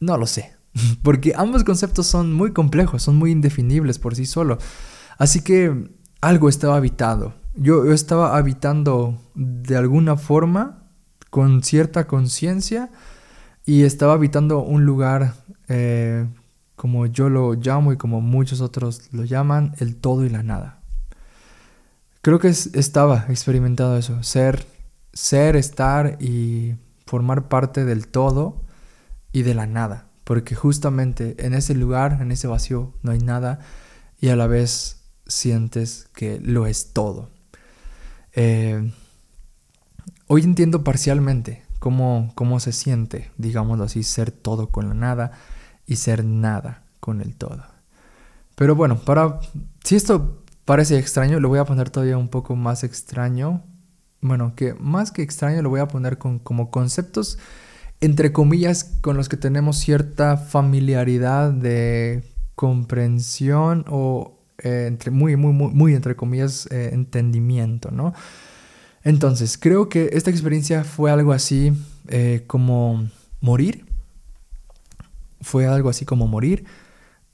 [0.00, 0.56] no lo sé,
[1.02, 4.58] porque ambos conceptos son muy complejos, son muy indefinibles por sí solo.
[5.18, 7.34] Así que algo estaba habitado.
[7.54, 10.84] Yo, estaba habitando de alguna forma,
[11.30, 12.90] con cierta conciencia,
[13.66, 15.34] y estaba habitando un lugar,
[15.68, 16.26] eh,
[16.76, 20.80] como yo lo llamo y como muchos otros lo llaman, el todo y la nada.
[22.22, 24.66] creo que estaba experimentado eso, ser,
[25.12, 26.76] ser, estar y
[27.06, 28.62] formar parte del todo
[29.32, 30.07] y de la nada.
[30.28, 33.60] Porque justamente en ese lugar, en ese vacío, no hay nada
[34.20, 37.30] y a la vez sientes que lo es todo.
[38.34, 38.92] Eh,
[40.26, 45.32] hoy entiendo parcialmente cómo, cómo se siente, digámoslo así, ser todo con la nada
[45.86, 47.64] y ser nada con el todo.
[48.54, 49.40] Pero bueno, para
[49.82, 53.64] si esto parece extraño, lo voy a poner todavía un poco más extraño.
[54.20, 57.38] Bueno, que más que extraño lo voy a poner con, como conceptos
[58.00, 62.22] entre comillas con los que tenemos cierta familiaridad de
[62.54, 68.14] comprensión o eh, entre, muy, muy, muy, muy entre comillas eh, entendimiento, ¿no?
[69.04, 71.72] Entonces, creo que esta experiencia fue algo así
[72.08, 73.08] eh, como
[73.40, 73.86] morir.
[75.40, 76.64] Fue algo así como morir,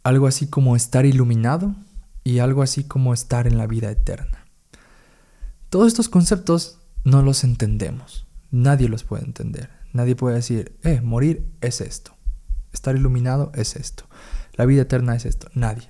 [0.03, 1.75] algo así como estar iluminado
[2.23, 4.45] y algo así como estar en la vida eterna.
[5.71, 9.71] Todos estos conceptos no los entendemos, nadie los puede entender.
[9.95, 12.15] Nadie puede decir, eh, morir es esto,
[12.73, 14.05] estar iluminado es esto,
[14.55, 15.89] la vida eterna es esto, nadie.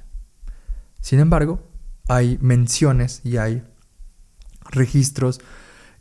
[1.00, 1.68] Sin embargo,
[2.06, 3.64] hay menciones y hay
[4.70, 5.40] registros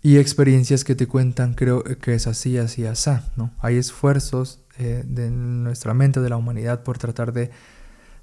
[0.02, 3.54] y experiencias que te cuentan, creo que es así, así, así, ¿no?
[3.60, 7.52] Hay esfuerzos eh, de nuestra mente, de la humanidad, por tratar de,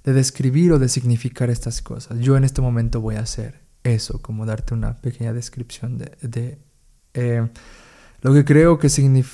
[0.05, 2.19] describir o de significar estas cosas.
[2.21, 6.59] Yo en este momento voy a hacer eso, como darte una pequeña descripción de,
[7.15, 7.49] eh,
[8.23, 8.89] lo, que creo que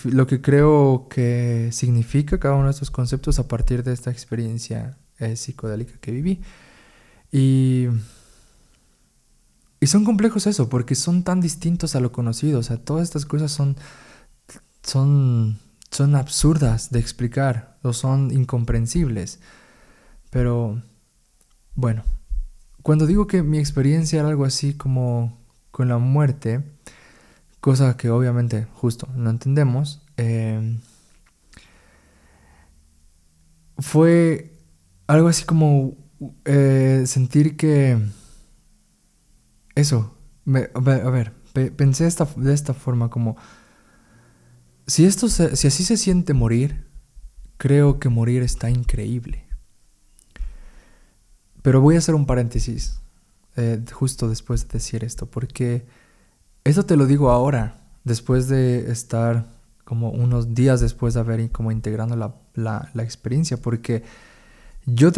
[0.04, 4.96] lo que creo que significa cada uno de estos conceptos a partir de esta experiencia
[5.18, 6.40] eh, psicodélica que viví.
[7.32, 7.88] Y
[9.80, 12.60] y son complejos eso, porque son tan distintos a lo conocido.
[12.60, 13.76] O sea, todas estas cosas son,
[14.82, 15.58] son,
[15.90, 19.38] son absurdas de explicar o son incomprensibles.
[20.30, 20.82] Pero,
[21.74, 22.04] bueno,
[22.82, 25.38] cuando digo que mi experiencia era algo así como
[25.70, 26.64] con la muerte,
[27.66, 30.78] cosa que obviamente justo no entendemos, eh,
[33.78, 34.52] fue
[35.08, 35.96] algo así como
[36.44, 37.98] eh, sentir que
[39.74, 41.32] eso, a ver,
[41.74, 43.36] pensé de esta forma como,
[44.86, 46.86] si, esto si así se siente morir,
[47.56, 49.44] creo que morir está increíble.
[51.62, 53.00] Pero voy a hacer un paréntesis
[53.56, 55.84] eh, justo después de decir esto, porque
[56.68, 59.46] esto te lo digo ahora, después de estar
[59.84, 62.16] como unos días después de haber como integrando
[62.54, 64.02] la, la experiencia, porque
[64.86, 65.10] yo,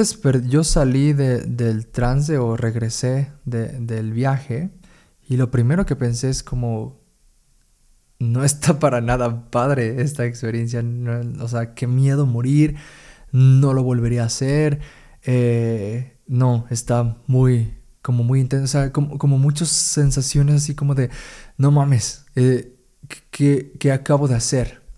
[0.47, 4.71] yo salí del trance o regresé del viaje
[5.29, 6.99] y lo primero que pensé es como,
[8.19, 10.83] no está para nada padre esta experiencia,
[11.41, 12.77] o sea, qué miedo morir,
[13.31, 14.81] no lo volvería a hacer,
[15.23, 21.11] eh, no, está muy, como muy sea, como, como, muchas sensaciones así como de,
[21.57, 22.75] no mames, eh,
[23.31, 24.89] ¿qué acabo de hacer?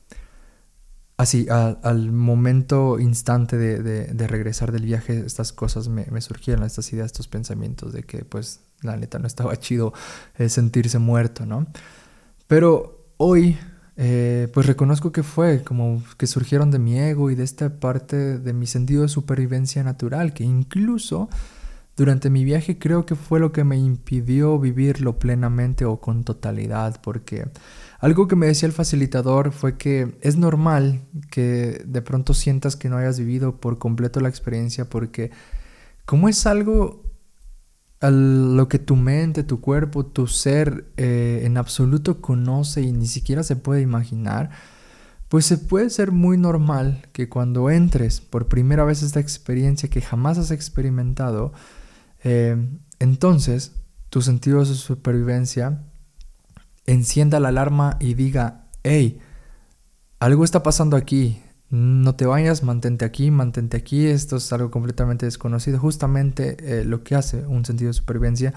[1.20, 7.28] así, al momento instante de, regresar del viaje, estas cosas me, surgieron, estas ideas, estos
[7.28, 9.92] pensamientos de que, pues, la neta no estaba chido
[10.38, 11.66] eh, sentirse muerto, ¿no?
[12.46, 13.58] Pero hoy,
[13.98, 18.38] eh, pues reconozco que fue como que surgieron de mi ego y de esta parte
[18.38, 21.28] de mi sentido de supervivencia natural, que incluso
[22.00, 26.98] durante mi viaje creo que fue lo que me impidió vivirlo plenamente o con totalidad,
[27.02, 27.50] porque
[27.98, 32.88] algo que me decía el facilitador fue que es normal que de pronto sientas que
[32.88, 35.30] no hayas vivido por completo la experiencia porque
[36.06, 37.02] como es algo
[38.00, 43.08] a lo que tu mente, tu cuerpo, tu ser eh, en absoluto conoce y ni
[43.08, 44.48] siquiera se puede imaginar,
[45.28, 50.00] pues se puede ser muy normal que cuando entres por primera vez esta experiencia que
[50.00, 51.52] jamás has experimentado,
[52.24, 52.56] eh,
[52.98, 53.72] entonces
[54.08, 55.82] tu sentido de supervivencia
[56.86, 59.20] encienda la alarma y diga, hey,
[60.18, 65.26] algo está pasando aquí, no te vayas, mantente aquí, mantente aquí, esto es algo completamente
[65.26, 68.52] desconocido, justamente eh, lo que hace un sentido de supervivencia,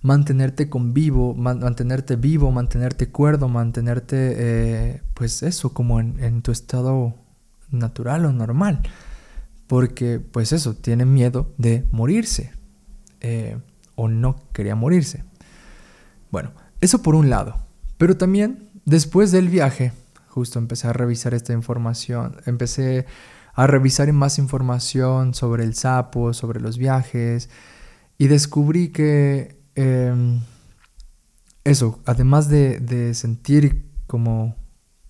[0.00, 7.14] mantenerte con vivo, mantenerte vivo, mantenerte cuerdo, mantenerte, eh, pues eso, como en, tu estado
[7.70, 8.80] natural o normal,
[9.66, 12.52] porque pues eso, tiene miedo de morirse,
[13.20, 13.58] eh,
[13.94, 15.24] o no quería morirse.
[16.30, 17.58] Bueno, eso por un lado.
[17.96, 19.92] Pero también después del viaje,
[20.28, 23.06] justo empecé a revisar esta información, empecé
[23.54, 27.50] a revisar más información sobre el sapo, sobre los viajes,
[28.16, 30.40] y descubrí que em,
[31.64, 34.56] eso, además de, sentir como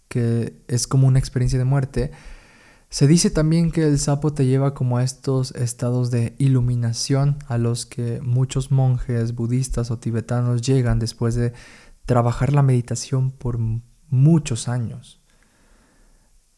[0.09, 2.11] que es como una experiencia de muerte,
[2.91, 7.59] Se dice también que el sapo te lleva como a estos estados de iluminación a
[7.59, 11.53] los que muchos monjes budistas o tibetanos llegan después de
[12.07, 13.59] trabajar la meditación por
[14.09, 15.21] muchos años.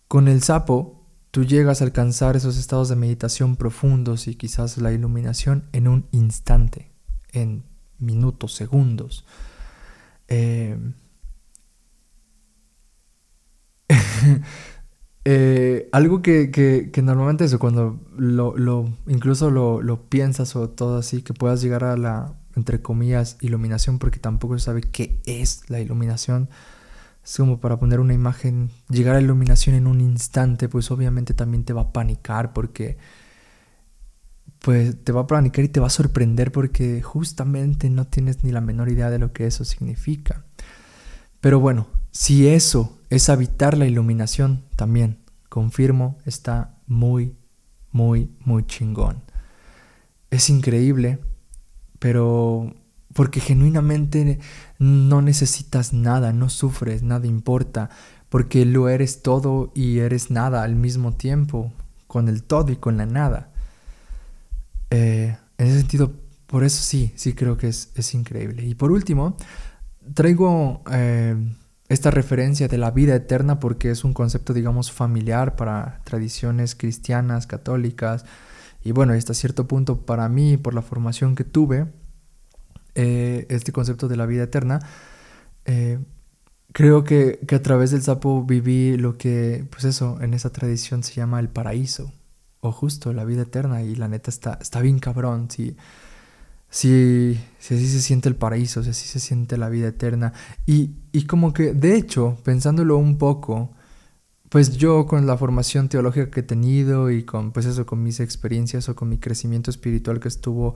[0.06, 4.92] Con el sapo, tú llegas a alcanzar esos estados de meditación profundos y quizás la
[4.92, 6.92] iluminación en un instante,
[7.32, 7.64] en
[7.98, 9.24] minutos, segundos.
[10.28, 10.78] Eh,
[15.24, 21.34] eh, algo que, normalmente eso, cuando lo, incluso lo, lo, piensas o todo así, que
[21.34, 26.48] puedas llegar a la, entre comillas, iluminación, porque tampoco se sabe qué es la iluminación.
[27.22, 31.34] Es como para poner una imagen, llegar a la iluminación en un instante, pues obviamente
[31.34, 32.96] también te va a panicar porque
[34.60, 38.52] pues te va a panicar y te va a sorprender porque justamente no tienes ni
[38.52, 40.44] la menor idea de lo que eso significa.
[41.40, 47.36] Pero bueno, si eso es habitar la iluminación, también, confirmo, está muy,
[47.92, 49.22] muy, muy chingón.
[50.30, 51.18] Es increíble,
[51.98, 52.74] pero
[53.12, 54.38] porque genuinamente
[54.78, 57.90] no necesitas nada, no sufres, nada importa,
[58.28, 61.72] porque lo eres todo y eres nada al mismo tiempo,
[62.06, 63.50] con el todo y con la nada.
[64.90, 66.12] Eh, en ese sentido,
[66.46, 68.64] por eso sí, sí creo que es, es increíble.
[68.64, 69.36] Y por último,
[70.14, 71.36] traigo eh,
[71.90, 77.48] esta referencia de la vida eterna porque es un concepto, digamos, familiar para tradiciones cristianas,
[77.48, 78.24] católicas.
[78.84, 81.88] Y bueno, hasta cierto punto para mí, por la formación que tuve,
[82.94, 84.78] eh, este concepto de la vida eterna,
[85.64, 85.98] eh,
[86.72, 91.14] creo que, a través del sapo viví lo que, pues eso, en esa tradición se
[91.14, 92.12] llama el paraíso,
[92.60, 95.76] o justo la vida eterna, y la neta está, está bien cabrón, si,
[96.70, 100.32] si, si así se siente el paraíso, si así se siente la vida eterna,
[100.66, 103.70] y, y como que, de hecho, pensándolo un poco,
[104.48, 108.20] pues yo con la formación teológica que he tenido y con, pues eso, con mis
[108.20, 110.74] experiencias o con mi crecimiento espiritual que estuvo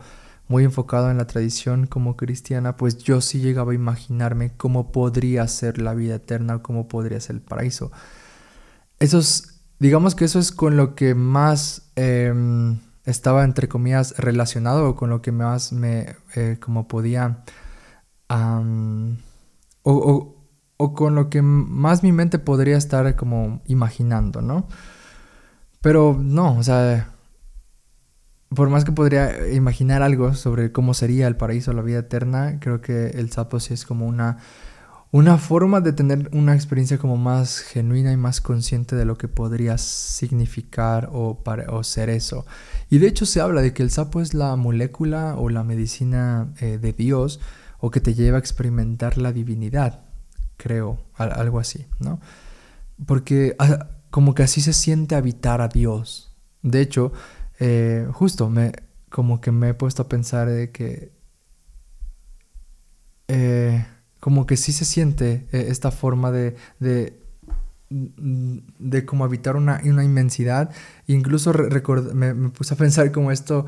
[0.48, 5.46] muy enfocado en la tradición como cristiana, pues yo sí llegaba a imaginarme cómo podría
[5.48, 7.90] ser la vida eterna cómo podría ser el paraíso.
[9.00, 9.20] Eso
[9.78, 15.10] digamos que eso es con lo que más em, estaba, entre comillas, relacionado o con
[15.10, 17.44] lo que más me, eh, como podía,
[19.82, 20.36] o,
[20.76, 24.68] o con lo que más mi mente podría estar como imaginando, ¿no?
[25.80, 27.14] Pero no, o sea,
[28.54, 32.58] por más que podría imaginar algo sobre cómo sería el paraíso o la vida eterna,
[32.60, 34.38] creo que el sapo sí es como una,
[35.14, 39.28] una forma de tener una experiencia como más genuina y más consciente de lo que
[39.28, 42.46] podría significar o, o ser eso.
[42.90, 46.52] Y de hecho se habla de que el sapo es la molécula o la medicina
[46.58, 47.38] eh, de Dios
[47.78, 50.02] o que te lleva a experimentar la divinidad,
[50.56, 52.18] creo, algo así, ¿no?
[53.06, 56.34] Porque ah, como que así se siente habitar a Dios.
[56.62, 57.12] De hecho,
[57.60, 58.72] eh, justo me,
[59.10, 61.12] como que me he puesto a pensar de que
[63.28, 63.86] eh,
[64.24, 67.20] como que sí se siente eh, esta forma de, de,
[67.90, 70.70] de como habitar una, una inmensidad.
[71.06, 71.52] Incluso
[72.14, 73.66] me, me, puse a pensar como esto,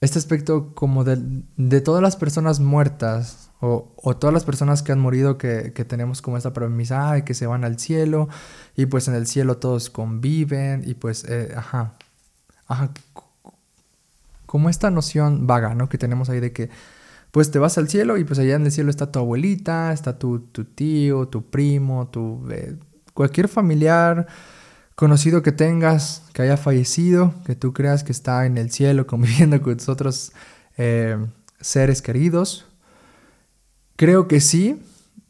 [0.00, 1.18] este aspecto como de,
[1.58, 5.84] de todas las personas muertas o, o, todas las personas que han morido que, que
[5.84, 8.30] tenemos como esta premisa de que se van al cielo
[8.76, 11.98] y pues en el cielo todos conviven y pues, ajá,
[12.66, 12.90] Ajá,
[14.46, 15.90] como esta noción vaga, ¿no?
[15.90, 16.70] Que tenemos ahí de que,
[17.34, 20.20] pues te vas al cielo y pues allá en el cielo está tu abuelita, está
[20.20, 20.38] tu,
[20.76, 22.48] tío, tu primo, tu...
[22.48, 22.76] Eh,
[23.12, 24.28] cualquier familiar
[24.94, 29.60] conocido que tengas, que haya fallecido, que tú creas que está en el cielo conviviendo
[29.62, 30.30] con tus otros
[30.76, 31.16] eh,
[31.60, 32.66] seres queridos.
[33.96, 34.80] Creo que sí,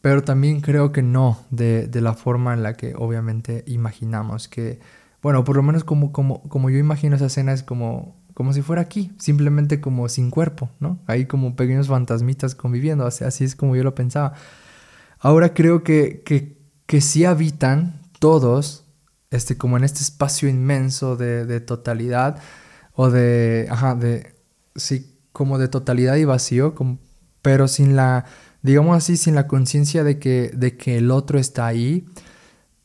[0.02, 4.78] pero también creo que no, de, de, la forma en la que obviamente imaginamos que
[5.24, 8.62] bueno, por lo menos como, como, como yo imagino esa escena es como, como si
[8.62, 10.98] fuera aquí, simplemente como sin cuerpo, ¿no?
[11.06, 14.34] Hay como pequeños fantasmitas conviviendo, así es como yo lo pensaba.
[15.20, 18.84] Ahora creo que, que, que sí habitan todos,
[19.30, 22.40] este, como en este espacio inmenso de, de totalidad,
[22.92, 24.34] o de, ajá, de,
[24.74, 26.98] sí, como de totalidad y vacío, como,
[27.40, 28.24] pero sin la,
[28.62, 32.06] digamos así, sin la conciencia de que, de que el otro está ahí,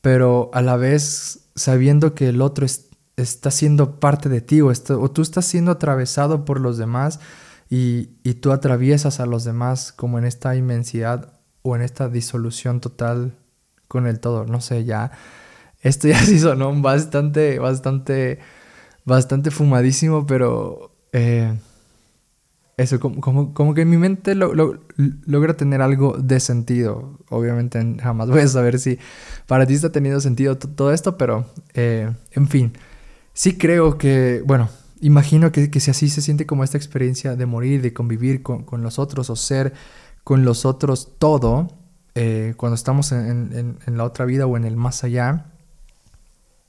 [0.02, 2.89] pero a la vez sabiendo que el otro está
[3.26, 7.20] siendo parte de ti o, o, tú estás siendo atravesado por los demás
[7.70, 12.82] y, y, tú atraviesas a los demás como en esta inmensidad o en esta disolución
[12.82, 13.38] total
[13.88, 14.46] con el todo.
[14.46, 15.12] No sé, ya.
[15.82, 18.40] Esto ya sí sonó bastante, bastante,
[19.06, 21.54] bastante fumadísimo, pero eh,
[22.78, 24.54] eso, como, como, que en mi mente lo,
[25.26, 27.20] logra tener algo de sentido.
[27.30, 28.98] Obviamente jamás voy a saber si
[29.48, 32.74] para ti está teniendo sentido todo esto, pero eh, en fin,
[33.40, 34.68] sí creo que, bueno,
[35.00, 39.00] imagino que, si así se siente como esta experiencia de morir, de convivir con, los
[39.00, 39.74] otros o ser
[40.26, 41.70] con los otros todo,
[42.16, 45.46] eh, cuando estamos en, la otra vida o en el más allá,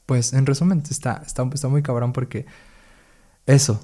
[0.06, 2.46] pues en resumen está muy cabrón porque
[3.46, 3.80] eso,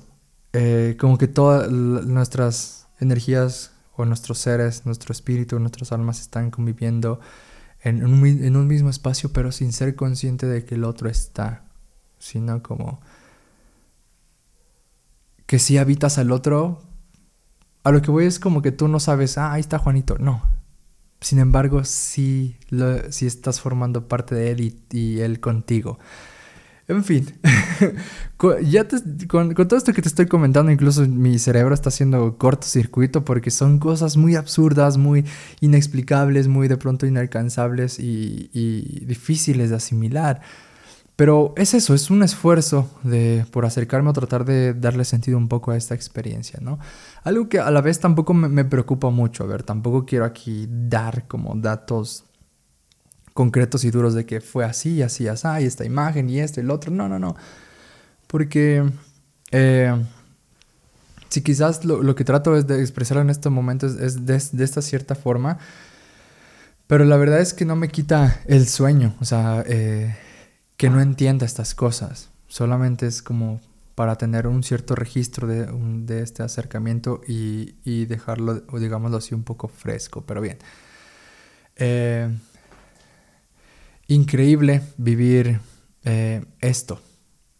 [0.53, 7.19] eh, como que todas nuestras energías o nuestros seres, nuestro espíritu, nuestras almas están conviviendo
[7.83, 11.66] en un, en un mismo espacio, pero sin ser consciente de que el otro está,
[12.19, 13.01] sino como
[15.47, 16.83] que si habitas al otro,
[17.85, 20.43] a lo que voy es como que tú no sabes, ah, ahí está Juanito, no.
[21.21, 22.57] Sin embargo, sí,
[23.21, 25.99] estás formando parte de él y él contigo.
[26.89, 27.27] En fin,
[28.63, 28.87] ya
[29.27, 33.81] con, todo esto que te estoy comentando, incluso mi cerebro está haciendo cortocircuito porque son
[33.81, 35.25] cosas muy absurdas, muy
[35.61, 40.43] inexplicables, muy de pronto inalcanzables y, difíciles de asimilar.
[41.17, 45.49] Pero es eso, es un esfuerzo de, por acercarme a tratar de darle sentido un
[45.49, 46.79] poco a esta experiencia, ¿no?
[47.25, 50.69] Algo que a la vez tampoco me, me preocupa mucho, a ver, tampoco quiero aquí
[50.69, 52.27] dar como datos
[53.37, 56.69] concretos y duros de que fue así, así, así, y esta imagen y esto y
[56.69, 56.91] otro.
[56.91, 57.37] No, no, no.
[58.27, 58.85] Porque
[59.53, 59.95] eh,
[61.29, 65.15] si quizás lo, que trato es de expresar en estos momentos es de, esta cierta
[65.15, 65.59] forma,
[66.89, 70.17] pero la verdad es que no me quita el sueño, o sea, eh,
[70.77, 72.31] que no entienda estas cosas.
[72.49, 73.61] Solamente es como
[73.95, 79.43] para tener un cierto registro de, de este acercamiento y, y, dejarlo, digámoslo así, un
[79.43, 80.59] poco fresco, pero bien.
[81.77, 82.29] Eh,
[84.09, 85.61] increíble vivir
[86.05, 87.01] eh, esto.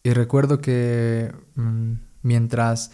[0.03, 1.93] Y recuerdo que mm,
[2.23, 2.91] mientras,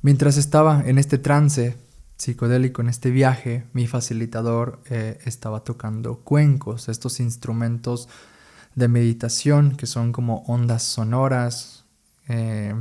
[0.00, 1.76] mientras estaba en este trance
[2.16, 8.08] psicodélico, en este viaje, mi facilitador eh, estaba tocando cuencos, estos instrumentos
[8.74, 11.84] de meditación que son como ondas sonoras.
[12.28, 12.74] Eh,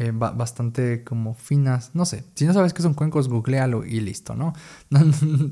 [0.00, 1.90] eh, bastante como finas.
[1.92, 4.54] No sé, si no sabes qué son cuencos, googlealo y listo, ¿no?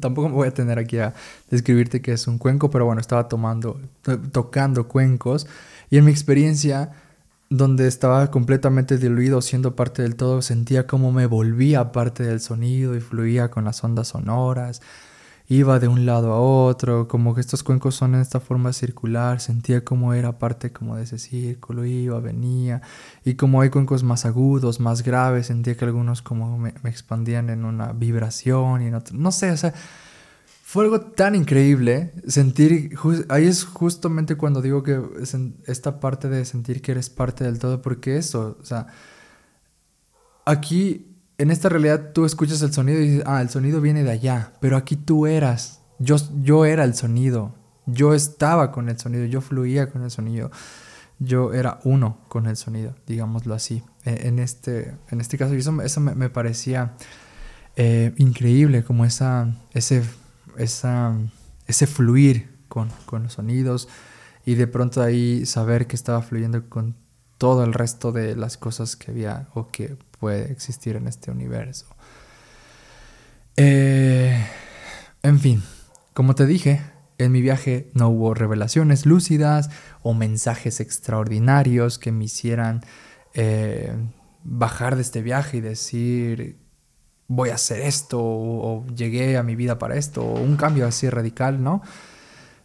[0.00, 1.12] Tampoco me voy a tener aquí a
[1.50, 3.78] describirte qué es un cuenco, pero bueno, estaba tomando,
[4.32, 5.46] tocando cuencos
[5.90, 6.92] y en mi experiencia
[7.50, 12.96] donde estaba completamente diluido siendo parte del todo, sentía como me volvía parte del sonido
[12.96, 14.80] y fluía con las ondas sonoras
[15.48, 19.40] iba de un lado a otro, como que estos cuencos son en esta forma circular,
[19.40, 22.82] sentía como era parte como de ese círculo, iba, venía,
[23.24, 27.64] y como hay cuencos más agudos, más graves, sentía que algunos como me, expandían en
[27.64, 29.72] una vibración y no sé, o sea,
[30.62, 32.94] fue algo tan increíble sentir,
[33.30, 35.00] ahí es justamente cuando digo que
[35.66, 38.86] esta parte de sentir que eres parte del todo, porque eso, o sea,
[40.44, 41.07] aquí
[41.38, 44.52] en esta realidad tú escuchas el sonido y dices, ah, el sonido viene de allá,
[44.60, 47.54] pero aquí tú eras, yo, yo era el sonido,
[47.86, 50.50] yo estaba con el sonido, yo fluía con el sonido,
[51.20, 53.82] yo era uno con el sonido, digámoslo así.
[54.04, 56.94] E, en, este, en este caso, eso, eso me, parecía
[57.76, 60.02] eh, increíble, como esa, ese,
[60.56, 63.88] ese fluir con, con los sonidos
[64.44, 66.96] y de pronto ahí saber que estaba fluyendo con
[67.38, 71.86] todo el resto de las cosas que había o que puede existir en este universo.
[73.56, 74.46] Eh,
[75.22, 75.62] en fin,
[76.14, 76.82] como te dije,
[77.18, 79.70] en mi viaje no hubo revelaciones lúcidas
[80.02, 82.82] o mensajes extraordinarios que me hicieran
[83.34, 83.92] eh,
[84.44, 86.56] bajar de este viaje y decir
[87.26, 90.86] voy a hacer esto o, o, llegué a mi vida para esto o un cambio
[90.86, 91.82] así radical, ¿no?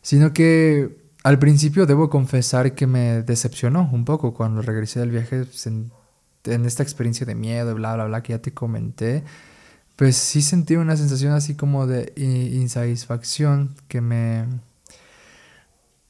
[0.02, 5.46] Sino que al principio debo confesar que me decepcionó un poco cuando regresé del viaje
[6.46, 9.24] en, esta experiencia de miedo, bla, bla, bla, que ya te comenté.
[9.96, 14.46] Pues sí sentí una sensación así como de insatisfacción que me...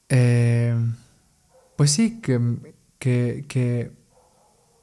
[0.08, 0.74] Eh,
[1.76, 2.40] pues sí, que,
[2.98, 3.90] que, que,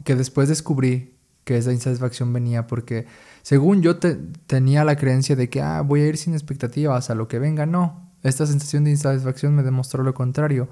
[0.04, 1.14] que, después descubrí
[1.46, 3.06] que esa insatisfacción venía porque
[3.42, 7.28] según yo tenía la creencia de que ah, voy a ir sin expectativas a lo
[7.28, 10.70] que venga, no, esta sensación de insatisfacción me demostró lo contrario.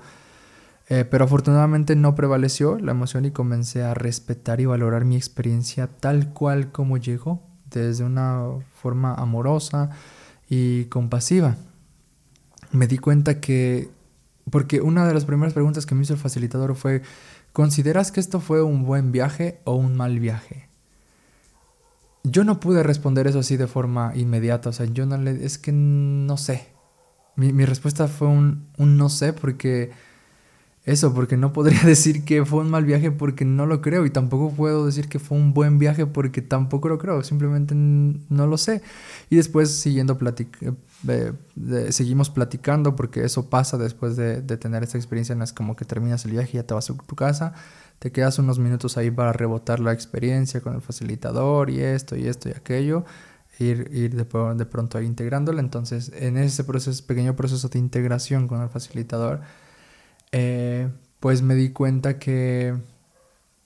[0.90, 5.88] Eh, pero afortunadamente no prevaleció la emoción y comencé a respetar y valorar mi experiencia
[5.88, 9.92] tal cual como llegó, desde una forma amorosa
[10.50, 11.58] y compasiva.
[12.72, 13.92] Me di cuenta que,
[14.50, 17.04] porque una de las primeras preguntas que me hizo el facilitador fue,
[17.54, 20.70] ¿consideras que esto fue un buen viaje o un mal viaje?
[22.24, 25.60] Yo no pude responder eso así de forma inmediata, o sea, yo no le, es
[25.60, 26.68] que no sé,
[27.36, 30.09] mi, respuesta fue un, no sé porque...
[30.90, 34.10] Eso, porque no podría decir que fue un mal viaje porque no lo creo y
[34.10, 38.58] tampoco puedo decir que fue un buen viaje porque tampoco lo creo, simplemente no lo
[38.58, 38.82] sé.
[39.30, 40.18] Y después siguiendo
[41.08, 41.32] eh,
[41.92, 46.26] seguimos platicando porque eso pasa después de, tener esta experiencia, no es como que terminas
[46.26, 47.54] el viaje y ya te vas a tu casa,
[48.00, 52.26] te quedas unos minutos ahí para rebotar la experiencia con el facilitador y esto y
[52.26, 53.06] esto y aquello,
[53.60, 55.60] ir, ir de, de pronto ahí integrándolo.
[55.60, 59.42] Entonces, en ese proceso, pequeño proceso de integración con el facilitador,
[60.32, 62.76] eh, pues me di cuenta que...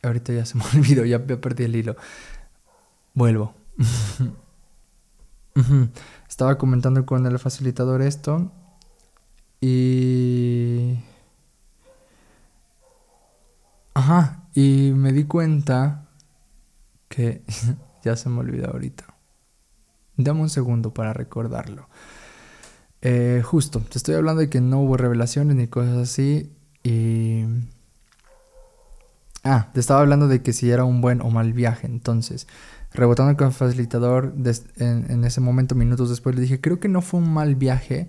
[0.02, 1.96] Ahorita ya se me olvidó, ya perdí el hilo.
[3.14, 3.54] Vuelvo.
[6.28, 8.52] Estaba comentando con el facilitador esto
[9.62, 11.00] y...
[13.94, 16.10] Ajá, y me di cuenta
[17.08, 17.44] que
[18.04, 19.06] ya se me olvidó ahorita.
[20.18, 21.88] Dame un segundo para recordarlo.
[23.02, 26.53] Eh, justo, te estoy hablando de que no hubo revelaciones ni cosas así
[26.84, 27.46] y...
[29.46, 31.86] Ah, te estaba hablando de que si era un buen o mal viaje.
[31.86, 32.48] Entonces,
[32.94, 34.34] rebotando con el facilitador,
[34.78, 38.08] en, ese momento, minutos después, le dije, creo que no fue un mal viaje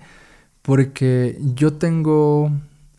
[0.62, 2.53] porque yo tengo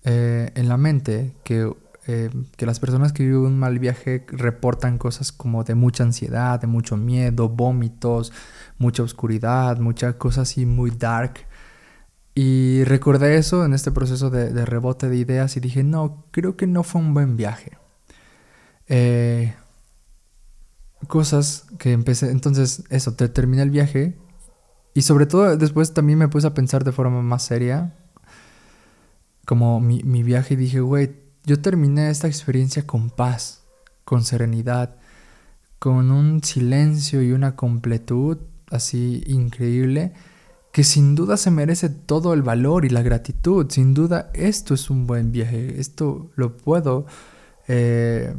[0.04, 1.72] eh, en la mente que,
[2.08, 6.60] eh, que, las personas que viven un mal viaje reportan cosas como de mucha ansiedad,
[6.60, 8.34] de mucho miedo, vómitos,
[8.78, 11.40] mucha oscuridad, mucha cosa así muy dark.
[12.38, 16.68] Y recordé eso en este proceso de, rebote de ideas y dije, no, creo que
[16.68, 17.78] no fue un buen viaje.
[18.88, 19.56] Eh,
[21.08, 24.18] cosas que empecé, entonces eso, te, terminé el viaje
[24.94, 27.96] y sobre todo después también me puse a pensar de forma más seria,
[29.46, 31.16] como mi, viaje y dije, güey,
[31.46, 33.64] yo terminé esta experiencia con paz,
[34.04, 34.98] con serenidad,
[35.80, 38.40] con un silencio y una completud
[38.72, 40.14] así increíble
[40.76, 43.68] que sin duda se merece todo el valor y la gratitud.
[43.70, 47.06] Sin duda esto es un buen viaje, esto lo puedo
[47.70, 48.36] eh,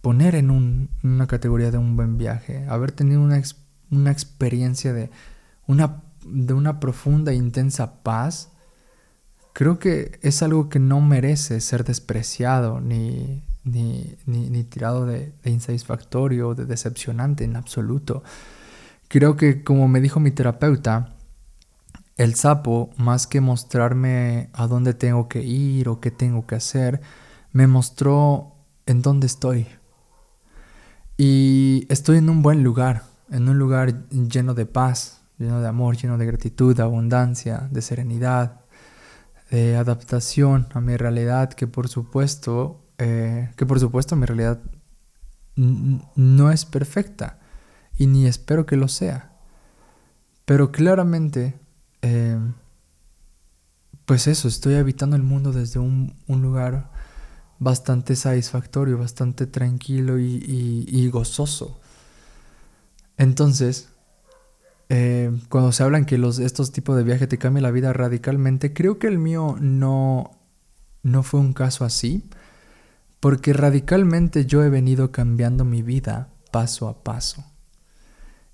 [0.00, 2.64] poner en una categoría de un buen viaje.
[2.70, 3.42] Haber tenido una,
[3.90, 5.10] una experiencia de
[5.66, 8.52] una, de una profunda e intensa paz,
[9.52, 15.50] creo que es algo que no merece ser despreciado ni, ni, ni, tirado de, de,
[15.50, 18.22] insatisfactorio o de decepcionante en absoluto.
[19.08, 21.15] Creo que como me dijo mi terapeuta,
[22.16, 27.00] el sapo, más que mostrarme a dónde tengo que ir o qué tengo que hacer,
[27.52, 28.54] me mostró
[28.86, 29.66] en dónde estoy.
[31.18, 35.96] Y estoy en un buen lugar, en un lugar lleno de paz, lleno de amor,
[35.96, 38.60] lleno de gratitud, de abundancia, de serenidad,
[39.50, 44.60] de adaptación a mi realidad, que por supuesto, eh, que por supuesto mi realidad
[45.56, 47.38] no es perfecta
[47.96, 49.32] y ni espero que lo sea.
[50.44, 51.58] Pero claramente,
[52.02, 52.38] eh,
[54.04, 56.90] pues eso, estoy habitando el mundo desde un, lugar
[57.58, 61.80] bastante satisfactorio, bastante tranquilo y gozoso.
[63.16, 63.88] Entonces,
[64.88, 68.72] eh, cuando se hablan que los, estos tipos de viajes te cambian la vida radicalmente,
[68.72, 70.38] creo que el mío no,
[71.02, 72.28] no fue un caso así,
[73.20, 77.44] porque radicalmente yo he venido cambiando mi vida paso a paso.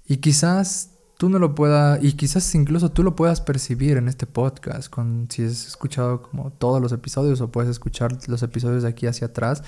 [0.06, 4.26] Y quizás tú no lo puedas, y quizás incluso tú lo puedas percibir en este
[4.26, 8.88] podcast, con, si has escuchado como todos los episodios o puedes escuchar los episodios de
[8.88, 9.62] aquí hacia atrás,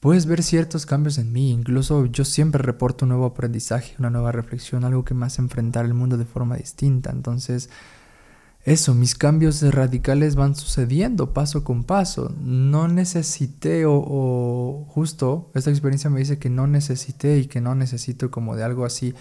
[0.00, 1.52] puedes ver ciertos cambios en mí.
[1.52, 5.84] Incluso yo siempre reporto un nuevo aprendizaje, una nueva reflexión, algo que me hace enfrentar
[5.84, 7.10] el mundo de forma distinta.
[7.10, 7.70] Entonces,
[8.64, 12.32] eso, mis cambios radicales van sucediendo paso con paso.
[12.40, 18.30] No necesité o, justo esta experiencia me dice que no necesité y que no necesito
[18.30, 19.14] como de algo así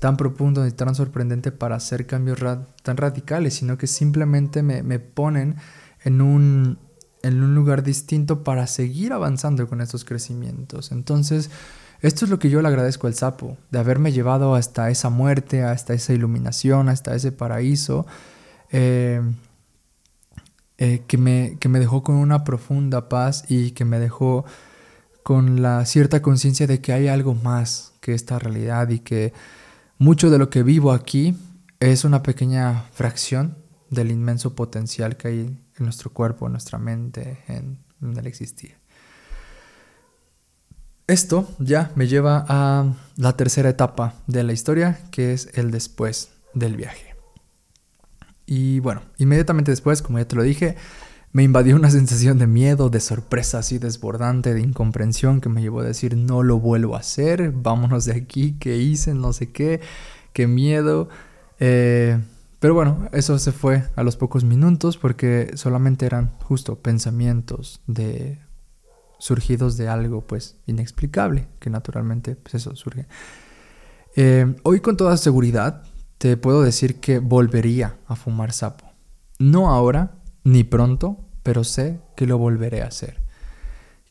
[0.00, 2.38] tan profundo y tan sorprendente para hacer cambios
[2.82, 5.56] tan radicales, sino que simplemente me, me ponen
[6.04, 6.78] en un,
[7.22, 10.92] en un lugar distinto para seguir avanzando con estos crecimientos.
[10.92, 11.50] Entonces,
[12.00, 15.64] esto es lo que yo le agradezco al sapo, de haberme llevado hasta esa muerte,
[15.64, 18.06] hasta esa iluminación, hasta ese paraíso,
[18.70, 19.20] eh,
[20.78, 24.44] eh, que, me, que me dejó con una profunda paz y que me dejó
[25.24, 29.32] con la cierta conciencia de que hay algo más que esta realidad y que
[29.98, 31.36] mucho de lo que vivo aquí
[31.80, 33.56] es una pequeña fracción
[33.90, 38.76] del inmenso potencial que hay en nuestro cuerpo, en nuestra mente, en, el existir.
[41.08, 46.30] Esto ya me lleva a la tercera etapa de la historia, que es el después
[46.54, 47.16] del viaje.
[48.46, 50.76] Y bueno, inmediatamente después, como ya te lo dije,
[51.32, 55.80] me invadió una sensación de miedo, de sorpresa así desbordante, de incomprensión que me llevó
[55.80, 59.14] a decir no lo vuelvo a hacer, vámonos de aquí, ¿qué hice?
[59.14, 59.80] No sé qué,
[60.32, 61.08] qué miedo.
[61.60, 62.18] Eh,
[62.60, 68.38] pero bueno, eso se fue a los pocos minutos porque solamente eran justo pensamientos de
[69.18, 73.06] surgidos de algo pues inexplicable, que naturalmente pues eso surge.
[74.16, 75.82] Eh, hoy con toda seguridad
[76.18, 78.86] te puedo decir que volvería a fumar sapo.
[79.38, 80.17] No ahora,
[80.48, 83.20] ni pronto, pero sé que lo volveré a hacer.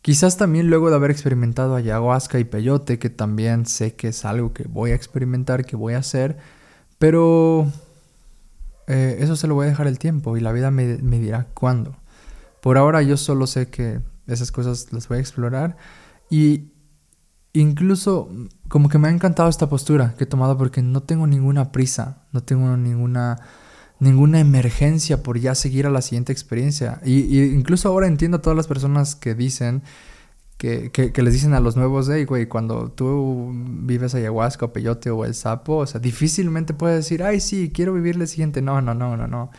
[0.01, 4.53] Quizás también luego de haber experimentado ayahuasca y peyote, que también sé que es algo
[4.53, 6.38] que voy a experimentar, que voy a hacer,
[6.99, 7.67] pero
[8.85, 11.47] eh, eso se lo voy a dejar el tiempo y la vida me, me dirá
[11.53, 11.97] cuándo.
[12.61, 15.75] Por ahora yo solo sé que esas cosas las voy a explorar
[16.29, 16.71] y
[17.53, 18.29] incluso
[18.67, 22.27] como que me ha encantado esta postura que he tomado porque no tengo ninguna prisa,
[22.31, 23.39] no tengo ninguna
[23.99, 27.01] ninguna emergencia por ya seguir a la siguiente experiencia.
[27.03, 29.83] Y, incluso ahora entiendo a todas las personas que dicen,
[30.57, 35.11] que, que, les dicen a los nuevos, hey, güey, cuando tú vives ayahuasca o peyote
[35.11, 38.61] o el sapo, o sea, difícilmente puedes decir, ay, sí, quiero vivir el siguiente.
[38.61, 39.51] No, no, no, no, no.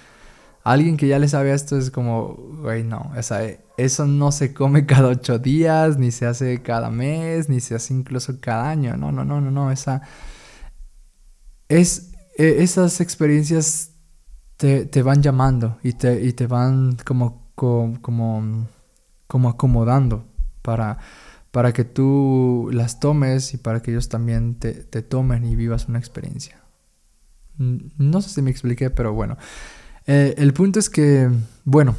[0.65, 3.41] Alguien que ya le sabe esto es como, güey, no, o sea,
[3.77, 7.95] eso no se come cada ocho días, ni se hace cada mes, ni se hace
[7.95, 8.97] incluso cada año.
[8.97, 10.03] No, no, no, no, no, esa...
[11.69, 13.88] Es, e, esas experiencias
[14.59, 17.97] te, van llamando y te, y te van como, como,
[19.27, 20.27] como, acomodando
[20.63, 20.99] para,
[21.53, 25.89] para que tú las tomes y para que ellos también te, te tomen y vivas
[25.89, 26.61] una experiencia.
[27.57, 29.37] No sé si me expliqué, pero bueno.
[30.07, 31.31] Eh, el punto es que,
[31.65, 31.95] bueno,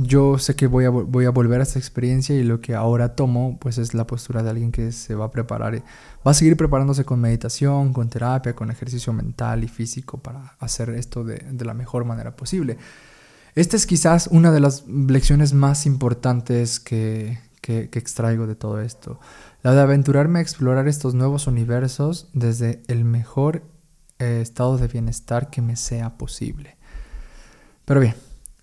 [0.00, 3.78] yo sé que voy a, volver a esta experiencia y lo que ahora tomo pues
[3.78, 5.82] es la postura de alguien que se va a preparar,
[6.24, 10.90] va a seguir preparándose con meditación, con terapia, con ejercicio mental y físico para hacer
[10.90, 12.78] esto de, la mejor manera posible.
[13.56, 19.18] Esta es quizás una de las lecciones más importantes que, que, extraigo de todo esto,
[19.64, 23.64] la de aventurarme a explorar estos nuevos universos desde el mejor
[24.20, 26.76] eh, estado de bienestar que me sea posible.
[27.84, 28.14] Pero bien,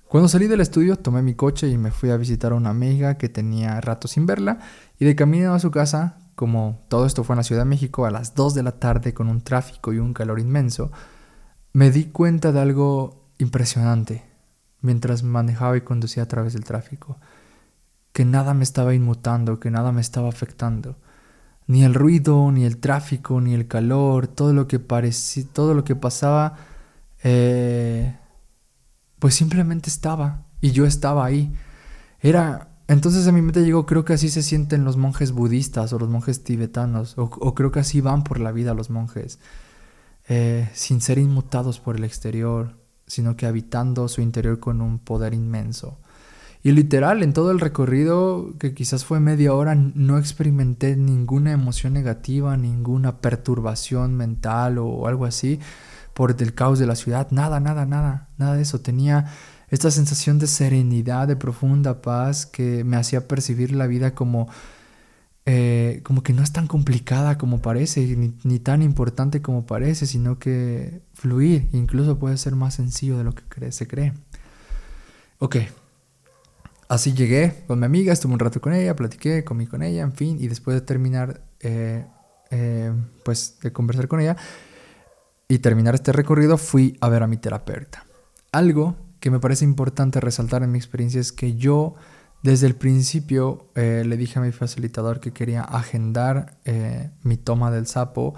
[0.08, 3.18] cuando salí del estudio, tomé mi coche y me fui a visitar a una amiga
[3.18, 4.60] que tenía rato sin verla.
[5.00, 8.06] Y de camino a su casa, como todo esto fue en la Ciudad de México,
[8.06, 10.92] a las 2 de la tarde con un tráfico y un calor inmenso,
[11.74, 14.24] me di cuenta de algo impresionante
[14.82, 17.18] mientras manejaba y conducía a través del tráfico.
[18.14, 20.96] Que nada me estaba inmutando, que nada me estaba afectando.
[21.68, 25.84] Ni el ruido, ni el tráfico, ni el calor, todo lo que parecía, todo lo
[25.84, 26.56] que pasaba.
[27.24, 28.16] Eh,
[29.20, 31.54] pues simplemente estaba y yo estaba ahí.
[32.20, 36.00] Era, entonces a mi mente llegó, creo que así se sienten los monjes budistas o
[36.00, 39.40] los monjes tibetanos, o, creo que así van por la vida los monjes,
[40.28, 45.34] eh, sin ser inmutados por el exterior, sino que habitando su interior con un poder
[45.34, 46.00] inmenso.
[46.64, 51.94] Y literal, en todo el recorrido, que quizás fue media hora, no experimenté ninguna emoción
[51.94, 55.60] negativa, ninguna perturbación mental o algo así
[56.16, 58.80] por el caos de la ciudad, nada, nada, nada, nada de eso.
[58.80, 59.26] Tenía
[59.70, 64.48] esta sensación de serenidad, de profunda paz que me hacía percibir la vida como,
[65.46, 70.40] eh, como que no es tan complicada como parece, ni, tan importante como parece, sino
[70.40, 74.14] que fluir incluso puede ser más sencillo de lo que se cree.
[75.40, 75.58] Ok,
[76.88, 80.14] así llegué con mi amiga, estuve un rato con ella, platiqué, comí con ella, en
[80.14, 82.06] fin, y después de terminar, eh,
[82.52, 82.94] eh,
[83.26, 84.38] pues de conversar con ella,
[85.48, 88.06] y terminar este recorrido fui a ver a mi terapeuta.
[88.52, 91.96] Algo que me parece importante resaltar en mi experiencia es que yo
[92.44, 97.72] desde el principio eh, le dije a mi facilitador que quería agendar eh, mi toma
[97.72, 98.36] del sapo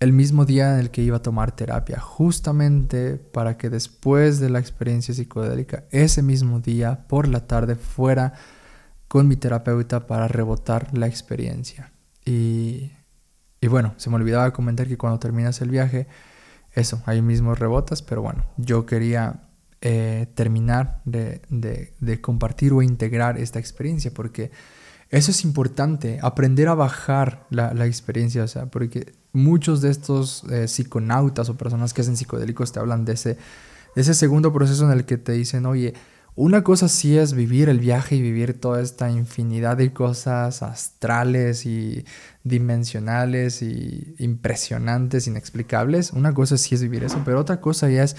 [0.00, 4.50] el mismo día en el que iba a tomar terapia, justamente para que después de
[4.50, 8.34] la experiencia psicodélica, ese mismo día por la tarde fuera
[9.08, 11.92] con mi terapeuta para rebotar la experiencia.
[12.24, 12.92] Y,
[13.60, 16.08] y bueno, se me olvidaba comentar que cuando terminas el viaje,
[16.76, 19.40] eso, ahí mismo rebotas, pero bueno, yo quería
[19.80, 21.40] eh, terminar de,
[22.20, 24.50] compartir o integrar esta experiencia porque
[25.10, 30.68] eso es importante, aprender a bajar la, experiencia, o sea, porque muchos de estos eh,
[30.68, 33.38] psiconautas o personas que hacen psicodélicos te hablan de ese,
[33.94, 35.94] de ese segundo proceso en el que te dicen, oye,
[36.36, 41.64] una cosa sí es vivir el viaje y vivir toda esta infinidad de cosas astrales
[41.64, 42.04] y
[42.44, 46.12] dimensionales y impresionantes, inexplicables.
[46.12, 48.16] Una cosa sí es vivir eso, pero otra cosa ya es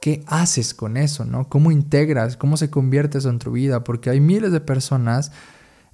[0.00, 1.48] qué haces con eso, ¿no?
[1.48, 2.36] ¿Cómo integras?
[2.36, 3.84] ¿Cómo se convierte eso en tu vida?
[3.84, 5.30] Porque hay miles de personas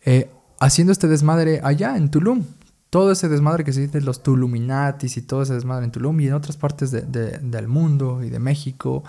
[0.06, 2.44] eh, haciendo este desmadre allá en Tulum.
[2.88, 6.28] Todo ese desmadre que se dice los Tuluminatis y todo ese desmadre en Tulum y
[6.28, 9.04] en otras partes del mundo y de México.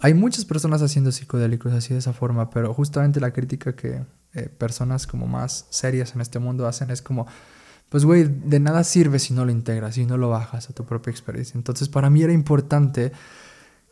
[0.00, 4.04] Hay muchas personas haciendo psicodélicos así de esa forma, pero justamente la crítica que
[4.34, 7.26] eh, personas como más serias en este mundo hacen es como,
[7.88, 10.84] pues güey, de nada sirve si no lo integras, si no lo bajas a tu
[10.84, 11.56] propia experiencia.
[11.56, 13.12] Entonces para mí era importante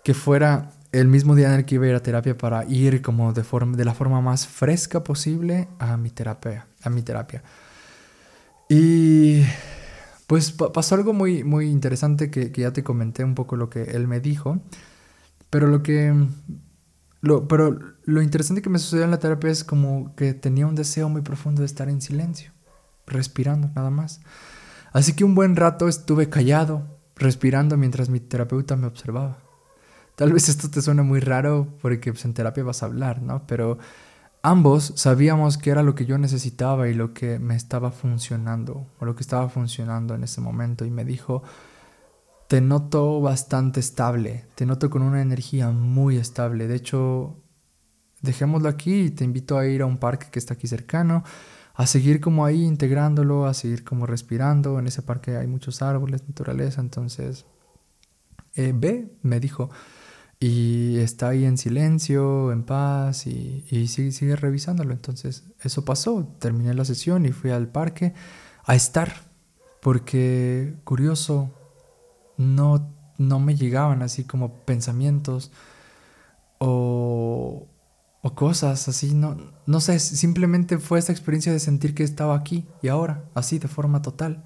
[0.02, 3.02] que fuera el mismo día en el que iba a ir a terapia para ir
[3.02, 6.66] como de, forma, de la forma más fresca posible a mi terapia.
[6.82, 7.42] A mi terapia.
[8.68, 9.42] Y
[10.26, 13.82] pues pasó algo muy, muy interesante que, que ya te comenté un poco lo que
[13.82, 14.60] él me dijo.
[15.54, 16.12] Pero lo que,
[17.20, 20.74] lo, pero lo interesante que me sucedió en la terapia es como que tenía un
[20.74, 22.50] deseo muy profundo de estar en silencio,
[23.06, 24.20] respirando nada más.
[24.92, 29.38] Así que un buen rato estuve callado, respirando mientras mi terapeuta me observaba.
[30.16, 33.46] Tal vez esto te suena muy raro porque pues, en terapia vas a hablar, ¿no?
[33.46, 33.78] Pero
[34.42, 39.04] ambos sabíamos que era lo que yo necesitaba y lo que me estaba funcionando, o
[39.04, 40.84] lo que estaba funcionando en ese momento.
[40.84, 41.44] Y me dijo,
[42.48, 46.68] te noto bastante estable, te noto con una energía muy estable.
[46.68, 47.42] De hecho,
[48.20, 51.24] dejémoslo aquí y te invito a ir a un parque que está aquí cercano,
[51.74, 54.78] a seguir como ahí integrándolo, a seguir como respirando.
[54.78, 57.46] En ese parque hay muchos árboles, naturaleza, entonces
[58.54, 59.70] eh, ve, me dijo,
[60.38, 64.92] y está ahí en silencio, en paz y, y sigue, sigue revisándolo.
[64.92, 68.14] Entonces eso pasó, terminé la sesión y fui al parque
[68.64, 69.12] a estar,
[69.80, 71.52] porque curioso,
[72.36, 75.50] no, no me llegaban así como pensamientos
[76.58, 77.68] o,
[78.22, 82.66] o cosas así, no, no sé, simplemente fue esta experiencia de sentir que estaba aquí
[82.82, 84.44] y ahora, así de forma total,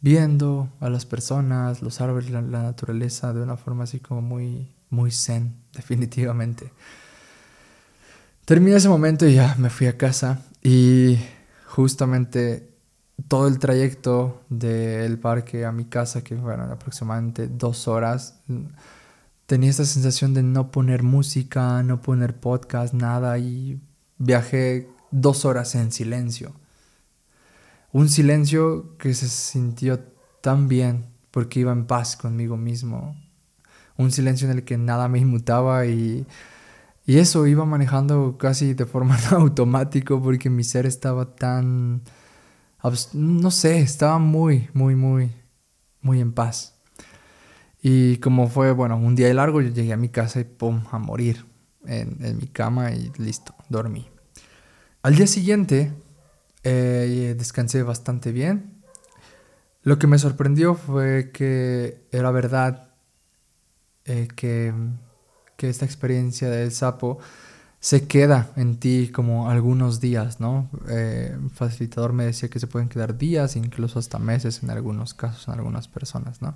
[0.00, 5.10] viendo a las personas, los árboles, la, naturaleza de una forma así como muy, muy
[5.10, 6.72] zen, definitivamente.
[8.44, 11.18] Terminé ese momento y ya me fui a casa y
[11.66, 12.71] justamente
[13.28, 18.40] todo el trayecto del parque a mi casa, que fueron aproximadamente dos horas,
[19.46, 23.80] tenía esta sensación de no poner música, no poner podcast, nada, y
[24.18, 26.52] viajé dos horas en silencio.
[27.92, 30.00] Un silencio que se sintió
[30.40, 33.16] tan bien porque iba en paz conmigo mismo.
[33.98, 36.26] Un silencio en el que nada me inmutaba y,
[37.04, 42.02] y eso iba manejando casi de forma automática porque mi ser estaba tan
[43.12, 45.30] no sé, estaba muy, muy, muy,
[46.00, 46.74] muy en paz.
[47.80, 50.98] Y como fue, bueno, un día largo, yo llegué a mi casa y pum, a
[50.98, 51.44] morir
[51.86, 54.08] en, mi cama y listo, dormí.
[55.02, 55.92] Al día siguiente
[56.62, 58.82] eh, descansé bastante bien.
[59.82, 62.94] Lo que me sorprendió fue que era verdad
[64.04, 64.72] eh, que,
[65.56, 67.18] que esta experiencia del sapo
[67.82, 70.70] se queda en ti como algunos días, ¿no?
[70.88, 75.48] Eh, facilitador me decía que se pueden quedar días, incluso hasta meses en algunos casos,
[75.48, 76.54] en algunas personas, ¿no?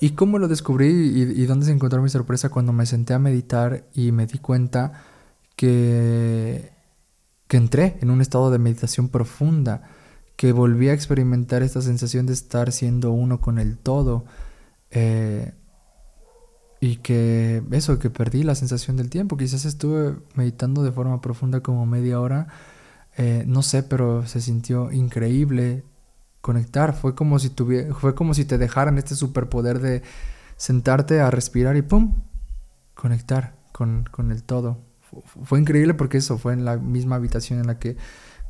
[0.00, 3.84] ¿Y cómo lo descubrí y, dónde se encontró mi sorpresa cuando me senté a meditar
[3.94, 5.02] y me di cuenta
[5.56, 6.70] que,
[7.48, 9.82] que entré en un estado de meditación profunda,
[10.36, 14.24] que volví a experimentar esta sensación de estar siendo uno con el todo?
[14.92, 15.52] Eh,
[16.80, 19.36] y que eso, que perdí la sensación del tiempo.
[19.36, 22.48] Quizás estuve meditando de forma profunda como media hora,
[23.16, 25.84] eh, no sé, pero se sintió increíble
[26.40, 26.94] conectar.
[26.94, 27.50] Fue como si
[27.98, 30.02] fue como si te dejaran este superpoder de
[30.56, 32.22] sentarte a respirar y pum,
[32.94, 34.78] conectar con, con el todo.
[35.44, 37.96] Fue increíble porque eso fue en la misma habitación en la que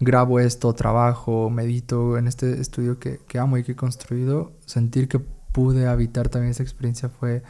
[0.00, 4.52] grabo esto, trabajo, medito en este estudio que, que amo y que he construido.
[4.66, 7.42] Sentir que pude habitar también esa experiencia fue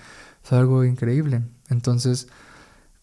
[0.45, 1.43] es algo increíble.
[1.69, 2.29] Entonces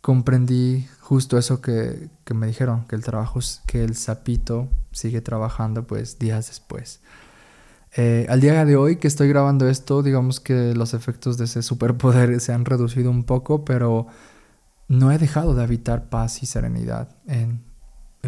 [0.01, 6.19] comprendí justo eso que, me dijeron, que el trabajo, que el sapito sigue trabajando pues
[6.19, 7.01] días después.
[7.97, 11.61] Eh, al día de hoy que estoy grabando esto, digamos que los efectos de ese
[11.61, 14.07] superpoder se han reducido un poco, pero
[14.87, 17.69] no he dejado de habitar paz y serenidad en,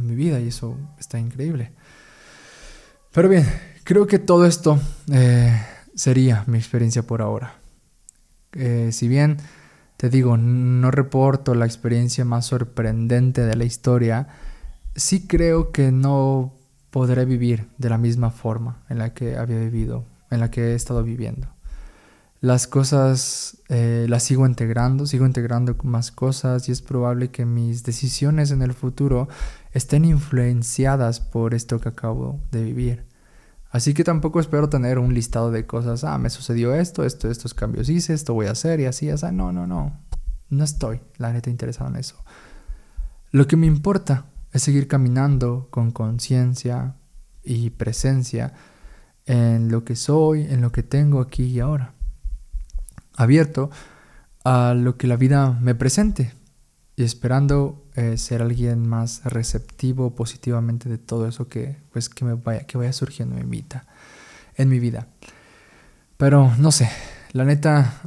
[0.01, 1.71] mi vida y eso está increíble.
[3.11, 3.45] Pero bien,
[3.83, 4.79] creo que todo esto
[5.11, 5.55] eh,
[5.93, 7.62] sería mi experiencia por ahora.
[8.55, 9.37] Eh, si bien
[9.97, 14.27] te digo, no reporto la experiencia más sorprendente de la historia,
[14.95, 16.53] sí creo que no
[16.89, 20.75] podré vivir de la misma forma en la que había vivido, en la que he
[20.75, 21.47] estado viviendo.
[22.41, 27.83] Las cosas eh, las sigo integrando, sigo integrando más cosas y es probable que mis
[27.83, 29.29] decisiones en el futuro
[29.71, 33.12] estén influenciadas por esto que acabo de vivir.
[33.73, 37.55] Así que tampoco espero tener un listado de cosas, ah, me sucedió esto, esto, estos
[37.55, 39.25] cambios hice, esto voy a hacer y así, así.
[39.33, 39.99] No, no, no.
[40.51, 42.23] No estoy, la neta, interesado en eso.
[43.31, 46.97] Lo que me importa es seguir caminando con conciencia
[47.43, 48.53] y presencia
[49.25, 51.95] en lo que soy, en lo que tengo aquí y ahora.
[53.15, 53.71] Abierto
[54.43, 56.31] a lo que la vida me presente
[56.95, 62.33] y esperando eh, ser alguien más receptivo positivamente de todo eso que, pues, que, me
[62.33, 63.85] vaya, que vaya surgiendo en mi, vida,
[64.55, 65.07] en mi vida.
[66.17, 66.89] Pero no sé,
[67.33, 68.01] la neta,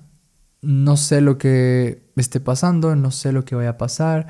[0.63, 4.29] no sé lo que esté pasando, no sé lo que vaya a pasar,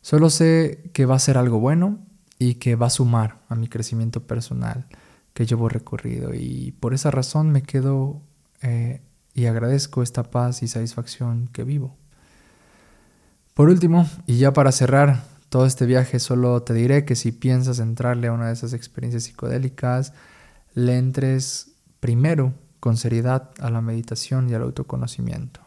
[0.00, 1.98] solo sé que va a ser algo bueno
[2.38, 4.86] y que va a sumar a mi crecimiento personal
[5.34, 8.22] que llevo recorrido y por esa razón me quedo
[8.62, 9.02] eh,
[9.34, 11.94] y agradezco esta paz y satisfacción que vivo.
[13.56, 17.78] Por último, y ya para cerrar todo este viaje, solo te diré que si piensas
[17.78, 20.12] entrarle a una de esas experiencias psicodélicas,
[20.74, 25.60] le entres primero con seriedad a la meditación y al autoconocimiento.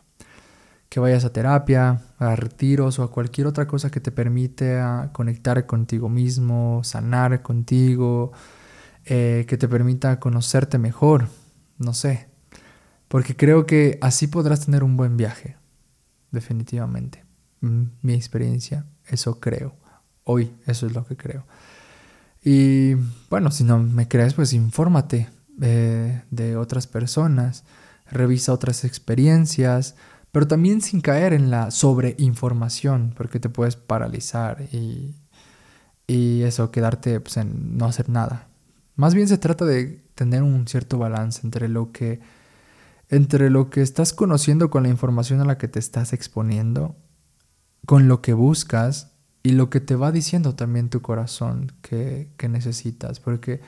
[0.87, 4.79] Que vayas a terapia, a retiros o a cualquier otra cosa que te permite
[5.11, 8.33] conectar contigo mismo, sanar contigo,
[9.05, 11.27] eh, que te permita conocerte mejor,
[11.79, 12.29] no sé.
[13.07, 15.57] Porque creo que así podrás tener un buen viaje,
[16.29, 17.28] definitivamente.
[17.61, 19.75] Mm, mi experiencia, eso creo.
[20.23, 21.45] Hoy eso es lo que creo.
[22.43, 22.95] Y
[23.29, 25.29] bueno, si no me crees, pues infórmate
[25.61, 27.63] eh, de otras personas,
[28.09, 29.95] revisa otras experiencias,
[30.31, 35.15] pero también sin caer en la sobreinformación, porque te puedes paralizar y,
[36.07, 38.47] y eso, quedarte pues, en no hacer nada.
[38.95, 42.19] Más bien se trata de tener un cierto balance entre lo que
[43.09, 46.95] entre lo que estás conociendo con la información a la que te estás exponiendo,
[47.85, 49.11] con lo que buscas
[49.43, 53.19] y lo que te va diciendo también tu corazón que, necesitas.
[53.19, 53.61] Porque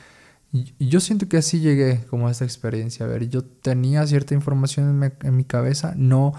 [0.80, 3.06] yo siento que así llegué como a esta experiencia.
[3.06, 6.34] A ver, yo tenía cierta información en en mi cabeza, no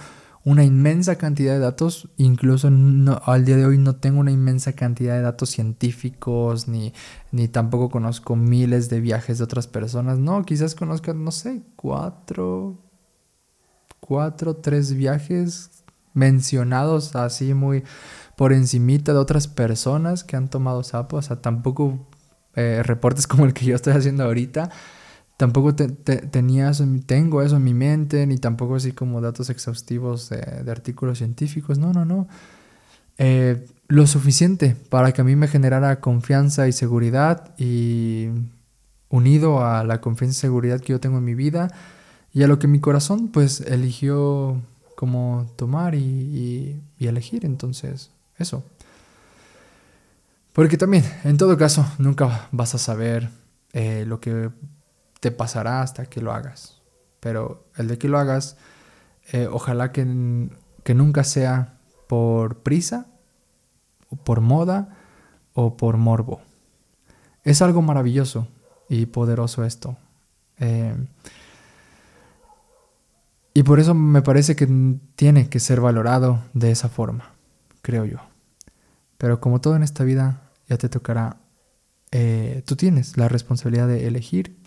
[0.45, 2.69] una inmensa cantidad de datos, incluso
[3.25, 6.93] al día de hoy no tengo una inmensa cantidad de datos científicos, ni,
[7.31, 12.79] ni tampoco conozco miles de viajes de otras personas, no, quizás conozca, no sé, cuatro,
[14.01, 15.82] cuatro, tres viajes
[16.15, 17.85] mencionados así muy
[18.37, 22.07] por encimita de otras personas que han tomado sapo, o sea, tampoco
[22.55, 24.71] eh, reportes como el que yo estoy haciendo ahorita,
[25.37, 30.71] tampoco tenía eso, tengo eso en mi mente, ni tampoco así como datos exhaustivos de,
[30.71, 32.29] artículos científicos, no, no, no.
[33.19, 38.29] Eh, lo suficiente para que a mí me generara confianza y seguridad y
[39.11, 41.69] unido a la confianza y seguridad que yo tengo en mi vida
[42.33, 44.63] y a lo que mi corazón pues eligió
[45.03, 48.63] como tomar y, elegir, entonces eso.
[50.53, 53.29] Porque también, en todo caso, nunca vas a saber
[53.73, 54.51] eh, lo que
[55.19, 56.81] te pasará hasta que lo hagas.
[57.19, 58.57] Pero el de que lo hagas,
[59.33, 60.07] eh, ojalá que,
[60.85, 63.09] que nunca sea por prisa,
[64.09, 64.97] o por moda
[65.53, 66.43] o por morbo.
[67.43, 68.47] Es algo maravilloso
[68.89, 69.97] y poderoso esto.
[70.61, 70.95] Eh,
[73.55, 74.67] y por eso me parece que
[75.15, 77.35] tiene que ser valorado de esa forma,
[77.83, 78.19] creo yo.
[79.19, 81.37] Pero como todo en esta vida, ya te tocará,
[82.11, 84.59] eh, tú tienes la responsabilidad de elegir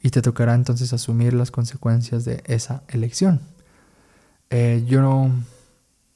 [0.00, 3.40] y te tocará entonces asumir las consecuencias de esa elección.
[4.50, 5.32] Eh, yo no,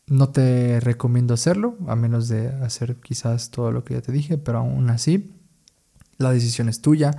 [0.07, 4.39] no, te recomiendo hacerlo, a menos de hacer quizás todo lo que ya te dije,
[4.39, 5.35] pero aún así,
[6.19, 7.17] la decisión es tuya.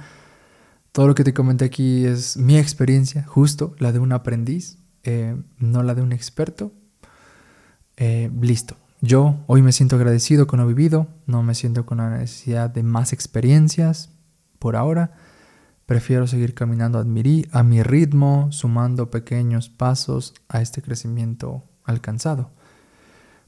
[0.92, 5.36] Todo lo que te comenté aquí es mi experiencia, justo la de un aprendiz, eh,
[5.58, 6.72] no la de un experto.
[7.98, 8.76] Eh, listo.
[9.02, 12.84] Yo hoy me siento agradecido con lo vivido, no me siento con la necesidad de
[12.84, 14.10] más experiencias
[14.60, 15.12] por ahora.
[15.86, 22.52] Prefiero seguir caminando a mi ritmo, sumando pequeños pasos a este crecimiento alcanzado,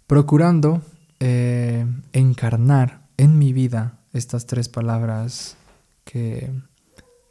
[0.08, 0.82] procurando
[1.22, 5.56] eh, encarnar en mi vida estas tres palabras
[6.04, 6.52] que,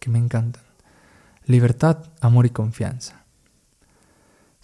[0.01, 0.63] que me encantan.
[1.45, 3.24] Libertad, amor y confianza.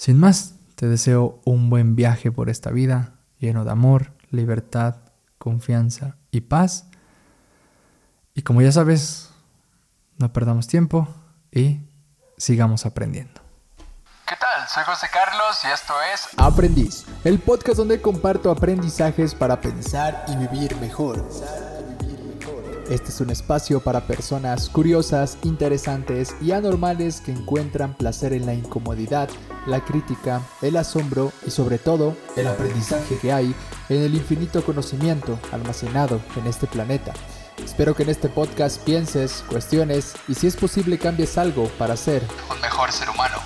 [0.01, 4.95] Sin más, te deseo un buen viaje por esta vida, lleno de amor, libertad,
[5.37, 6.87] confianza y paz.
[8.33, 9.29] Y como ya sabes,
[10.17, 11.07] no perdamos tiempo
[11.53, 11.81] y
[12.39, 13.43] sigamos aprendiendo.
[14.27, 14.67] ¿Qué tal?
[14.71, 20.37] Soy José Carlos y esto es Aprendiz, el podcast donde comparto aprendizajes para pensar y
[20.37, 21.29] vivir mejor.
[22.91, 28.53] Este es un espacio para personas curiosas, interesantes y anormales que encuentran placer en la
[28.53, 29.31] incomodidad,
[29.67, 33.55] la crítica, el asombro y sobre todo el aprendizaje que hay
[33.91, 37.13] en el infinito conocimiento almacenado en este planeta.
[37.65, 42.25] Espero que en este podcast pienses, cuestiones y si es posible cambies algo para ser
[42.53, 43.37] un mejor ser humano.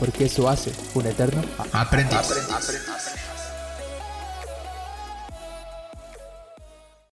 [0.00, 1.40] Porque eso hace un eterno
[1.72, 2.18] aprendiz.
[2.18, 3.07] aprendiz.